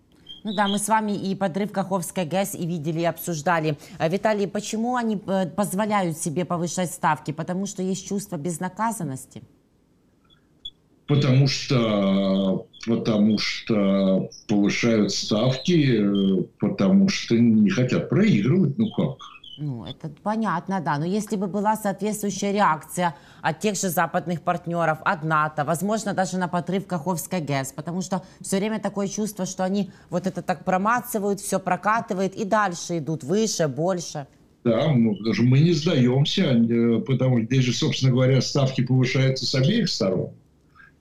Ну 0.44 0.54
да, 0.54 0.68
мы 0.68 0.80
с 0.80 0.88
вами 0.90 1.14
и 1.14 1.34
подрыв 1.34 1.72
Каховской 1.72 2.26
ГЭС 2.26 2.56
и 2.56 2.66
видели, 2.66 3.02
и 3.02 3.06
обсуждали. 3.06 3.78
Э, 4.00 4.10
Виталий, 4.10 4.48
почему 4.48 4.96
они 4.96 5.22
э, 5.26 5.48
позволяют 5.48 6.18
себе 6.18 6.44
повышать 6.46 6.92
ставки? 6.92 7.32
Потому 7.32 7.68
что 7.68 7.84
есть 7.84 8.08
чувство 8.08 8.38
безнаказанности? 8.38 9.44
Потому 11.14 11.48
что, 11.48 12.68
потому 12.86 13.38
что 13.38 14.30
повышают 14.48 15.12
ставки, 15.12 16.02
потому 16.60 17.10
что 17.10 17.38
не 17.38 17.70
хотят 17.70 18.10
проигрывать. 18.10 18.78
Ну 18.78 18.90
как? 18.92 19.18
Ну, 19.58 19.86
это 19.86 20.10
понятно, 20.24 20.82
да. 20.82 20.98
Но 20.98 21.06
если 21.06 21.36
бы 21.36 21.48
была 21.48 21.76
соответствующая 21.76 22.52
реакция 22.52 23.16
от 23.42 23.60
тех 23.60 23.76
же 23.76 23.90
западных 23.90 24.42
партнеров, 24.42 25.00
от 25.04 25.24
НАТО, 25.24 25.66
возможно, 25.66 26.14
даже 26.14 26.38
на 26.38 26.48
подрыв 26.48 26.88
Каховской 26.88 27.42
ГЭС, 27.42 27.72
потому 27.72 28.02
что 28.02 28.24
все 28.42 28.58
время 28.58 28.80
такое 28.80 29.08
чувство, 29.08 29.46
что 29.46 29.64
они 29.64 29.92
вот 30.10 30.26
это 30.26 30.42
так 30.42 30.66
промацывают, 30.66 31.42
все 31.42 31.60
прокатывают 31.60 32.34
и 32.36 32.46
дальше 32.46 32.98
идут, 32.98 33.24
выше, 33.24 33.68
больше. 33.68 34.26
Да, 34.64 34.94
ну, 34.94 35.16
даже 35.24 35.44
мы 35.44 35.60
не 35.60 35.74
сдаемся, 35.74 36.44
э, 36.44 37.00
потому 37.00 37.38
что 37.38 37.46
здесь 37.48 37.66
же, 37.66 37.74
собственно 37.74 38.12
говоря, 38.12 38.42
ставки 38.42 38.82
повышаются 38.82 39.46
с 39.46 39.56
обеих 39.56 39.90
сторон. 39.90 40.32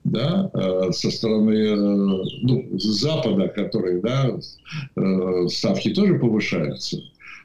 Да, 0.03 0.49
э, 0.53 0.91
со 0.91 1.11
стороны 1.11 1.51
э, 1.51 1.75
ну, 1.75 2.69
Запада, 2.73 3.47
который, 3.49 4.01
да, 4.01 4.37
ставки 5.47 5.93
тоже 5.93 6.15
повышаются. 6.15 6.97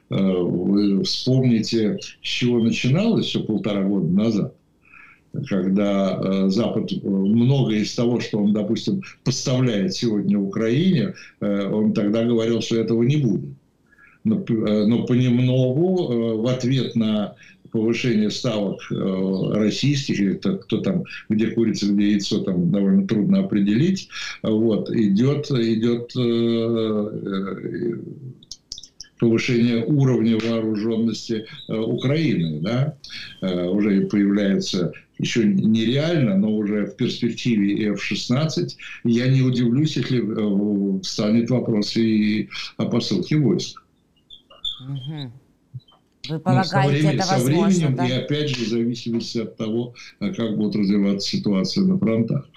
Вы 0.09 1.03
вспомните, 1.03 1.99
с 1.99 2.25
чего 2.25 2.59
начиналось 2.59 3.25
все 3.25 3.41
полтора 3.41 3.83
года 3.83 4.07
назад 4.07 4.53
когда 5.49 6.49
Запад 6.49 6.89
многое 7.03 7.79
из 7.79 7.93
того, 7.93 8.21
что 8.21 8.39
он, 8.39 8.53
допустим, 8.53 9.03
поставляет 9.23 9.93
сегодня 9.93 10.39
Украине, 10.39 11.13
он 11.41 11.93
тогда 11.93 12.23
говорил, 12.23 12.61
что 12.61 12.77
этого 12.77 13.03
не 13.03 13.17
будет 13.17 13.49
но, 14.27 14.43
э, 14.47 14.85
но 14.85 15.05
понемногу 15.05 16.11
э, 16.11 16.35
в 16.41 16.47
ответ 16.47 16.95
на 16.95 17.35
повышение 17.77 18.31
ставок 18.31 18.79
э, 18.91 19.53
российских, 19.53 20.19
это 20.19 20.57
кто 20.57 20.81
там, 20.81 21.03
где 21.29 21.47
курица, 21.47 21.91
где 21.93 22.11
яйцо, 22.11 22.39
там 22.39 22.71
довольно 22.71 23.07
трудно 23.07 23.39
определить, 23.39 24.09
вот, 24.41 24.89
идет, 24.89 25.51
идет 25.51 26.11
повышение 29.19 29.85
уровня 29.85 30.37
вооруженности 30.37 31.45
Украины, 31.67 32.61
да, 32.61 32.97
уже 33.41 34.01
появляется 34.07 34.91
еще 35.19 35.43
нереально, 35.45 36.37
но 36.37 36.55
уже 36.55 36.85
в 36.85 36.95
перспективе 36.95 37.91
F-16, 37.93 38.69
я 39.03 39.27
не 39.27 39.41
удивлюсь, 39.41 39.97
если 39.97 40.21
встанет 41.01 41.49
вопрос 41.49 41.95
и 41.97 42.49
о 42.77 42.85
посылке 42.85 43.37
войск. 43.37 43.83
Угу. 44.81 45.31
Вы 46.29 46.39
полагаете, 46.39 46.75
ну, 46.75 46.81
со 46.81 46.87
временем, 46.87 47.19
это 47.19 47.27
возможно, 47.27 47.71
со 47.71 47.77
временем 47.77 47.95
да? 47.95 48.07
и 48.07 48.11
опять 48.11 48.49
же 48.49 48.65
в 48.65 48.67
зависимости 48.67 49.37
от 49.39 49.57
того, 49.57 49.93
а 50.19 50.33
как 50.33 50.57
будет 50.57 50.75
развиваться 50.75 51.29
ситуация 51.29 51.83
на 51.83 51.97
фронтах. 51.97 52.49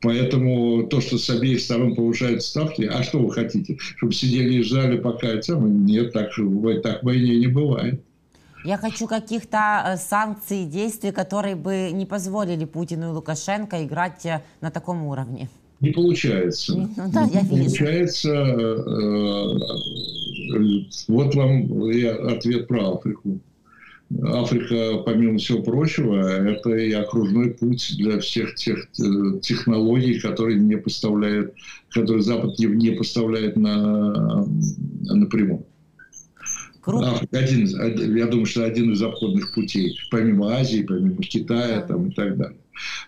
Поэтому 0.00 0.86
то, 0.88 1.00
что 1.00 1.18
с 1.18 1.28
обеих 1.30 1.60
сторон 1.60 1.94
повышают 1.94 2.42
ставки, 2.42 2.82
а 2.82 3.02
что 3.02 3.18
вы 3.18 3.32
хотите? 3.32 3.76
Чтобы 3.78 4.12
сидели 4.12 4.54
и 4.54 4.62
ждали, 4.62 4.98
пока 4.98 5.28
это 5.28 5.54
Нет, 5.54 6.12
так, 6.12 6.30
так 6.82 7.02
в 7.02 7.06
войне 7.06 7.38
не 7.38 7.46
бывает. 7.46 8.00
Я 8.64 8.78
хочу 8.78 9.06
каких-то 9.06 9.84
э, 9.86 9.96
санкций 9.96 10.64
и 10.64 10.66
действий, 10.66 11.12
которые 11.12 11.54
бы 11.54 11.90
не 11.92 12.04
позволили 12.04 12.64
Путину 12.64 13.10
и 13.10 13.12
Лукашенко 13.12 13.84
играть 13.84 14.26
э, 14.26 14.42
на 14.60 14.72
таком 14.72 15.04
уровне. 15.04 15.48
Не 15.80 15.90
получается. 15.90 16.74
Ну, 16.74 16.88
да, 17.12 17.22
я 17.32 17.42
вижу. 17.42 17.64
Получается, 17.64 18.30
э, 18.30 19.58
вот 21.08 21.34
вам 21.34 21.90
и 21.90 22.02
ответ 22.04 22.68
про 22.68 22.94
Африку. 22.94 23.40
Африка, 24.22 25.02
помимо 25.04 25.38
всего 25.38 25.62
прочего, 25.62 26.16
это 26.16 26.76
и 26.76 26.92
окружной 26.92 27.50
путь 27.50 27.94
для 27.98 28.20
всех 28.20 28.54
тех 28.54 28.86
э, 29.00 29.40
технологий, 29.42 30.20
которые 30.20 30.60
не 30.60 30.76
поставляет, 30.76 31.54
которые 31.90 32.22
Запад 32.22 32.56
не, 32.58 32.90
поставляет 32.90 33.56
на, 33.56 34.46
напрямую. 35.02 35.66
Круто. 36.82 37.10
Африка 37.10 37.38
один, 37.40 38.16
я 38.16 38.26
думаю, 38.26 38.46
что 38.46 38.64
один 38.64 38.92
из 38.92 39.02
обходных 39.02 39.52
путей, 39.52 39.98
помимо 40.12 40.54
Азии, 40.54 40.84
помимо 40.86 41.20
Китая 41.20 41.80
там, 41.80 42.10
и 42.10 42.14
так 42.14 42.36
далее. 42.36 42.58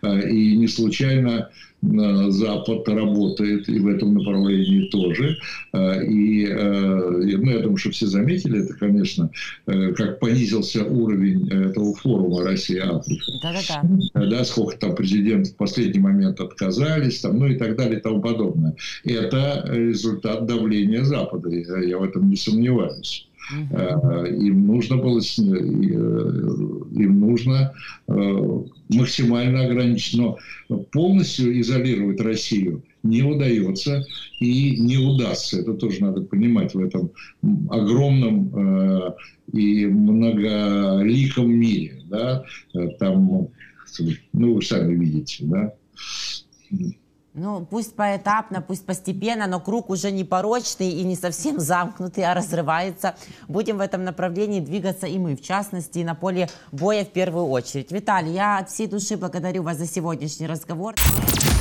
А, 0.02 0.18
и 0.18 0.56
не 0.56 0.66
случайно 0.66 1.50
Запад 1.80 2.88
работает 2.88 3.68
и 3.68 3.78
в 3.78 3.86
этом 3.86 4.14
направлении 4.14 4.88
тоже. 4.88 5.38
А, 5.72 6.00
и 6.02 6.46
ну, 6.46 7.50
я 7.50 7.60
думаю, 7.60 7.76
что 7.76 7.90
все 7.90 8.06
заметили 8.06 8.64
это, 8.64 8.74
конечно, 8.74 9.30
э, 9.66 9.92
как 9.92 10.18
понизился 10.18 10.84
уровень 10.84 11.48
этого 11.48 11.94
форума 11.94 12.42
Россия-Африка. 12.42 13.32
Да-да-да. 13.42 14.26
Да, 14.26 14.44
сколько 14.44 14.76
там 14.78 14.94
президентов 14.94 15.52
в 15.52 15.56
последний 15.56 16.00
момент 16.00 16.40
отказались, 16.40 17.20
там, 17.20 17.38
ну 17.38 17.46
и 17.46 17.56
так 17.56 17.76
далее 17.76 17.98
и 17.98 18.02
тому 18.02 18.20
подобное. 18.20 18.74
Это 19.04 19.64
результат 19.68 20.46
давления 20.46 21.04
Запада, 21.04 21.48
я 21.50 21.98
в 21.98 22.02
этом 22.02 22.28
не 22.28 22.36
сомневаюсь. 22.36 23.27
Угу. 23.50 24.26
Им 24.26 24.66
нужно 24.66 24.96
было, 24.96 25.20
э, 25.20 25.42
им 25.42 27.20
нужно 27.20 27.72
э, 28.06 28.62
максимально 28.90 29.64
ограничить, 29.64 30.18
но 30.18 30.38
полностью 30.92 31.58
изолировать 31.60 32.20
Россию 32.20 32.84
не 33.02 33.22
удается 33.22 34.04
и 34.40 34.78
не 34.78 34.98
удастся. 34.98 35.60
Это 35.60 35.74
тоже 35.74 36.00
надо 36.02 36.22
понимать 36.22 36.74
в 36.74 36.80
этом 36.80 37.10
огромном 37.70 39.14
и 39.52 39.86
многоликом 39.86 41.50
мире. 41.50 42.02
Да? 42.06 42.44
Там, 42.98 43.48
ну, 44.32 44.54
вы 44.54 44.62
сами 44.62 44.94
видите, 44.94 45.44
да? 45.44 45.74
Ну, 47.37 47.65
пусть 47.65 47.95
поэтапно, 47.95 48.61
пусть 48.61 48.85
постепенно, 48.85 49.47
но 49.47 49.59
круг 49.59 49.89
уже 49.89 50.11
не 50.11 50.23
порочный 50.23 50.89
и 50.89 51.03
не 51.03 51.15
совсем 51.15 51.59
замкнутый, 51.59 52.23
а 52.25 52.35
разрывается. 52.35 53.15
Будем 53.47 53.77
в 53.77 53.81
этом 53.81 54.03
направлении 54.03 54.59
двигаться 54.59 55.07
и 55.07 55.17
мы, 55.17 55.35
в 55.35 55.41
частности, 55.41 55.99
на 55.99 56.13
поле 56.13 56.47
боя 56.71 57.03
в 57.03 57.09
первую 57.09 57.47
очередь. 57.47 57.91
Виталий, 57.91 58.33
я 58.33 58.59
от 58.59 58.69
всей 58.69 58.85
души 58.85 59.17
благодарю 59.17 59.63
вас 59.63 59.77
за 59.77 59.87
сегодняшний 59.87 60.47
разговор. 60.47 60.93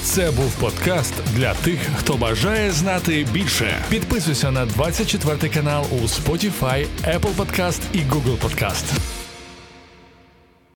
Це 0.04 0.30
був 0.30 0.54
подкаст 0.60 1.14
для 1.36 1.54
тих, 1.54 1.80
хто 1.96 2.16
бажає 2.16 2.70
знати 2.70 3.26
більше. 3.32 3.84
Підписуйся 3.88 4.50
на 4.50 4.66
24 4.66 5.48
канал 5.54 5.84
у 5.92 5.96
Spotify, 5.96 6.86
Apple 7.04 7.36
Podcast 7.36 7.80
і 7.92 7.98
Google 7.98 8.38
Podcast. 8.38 8.98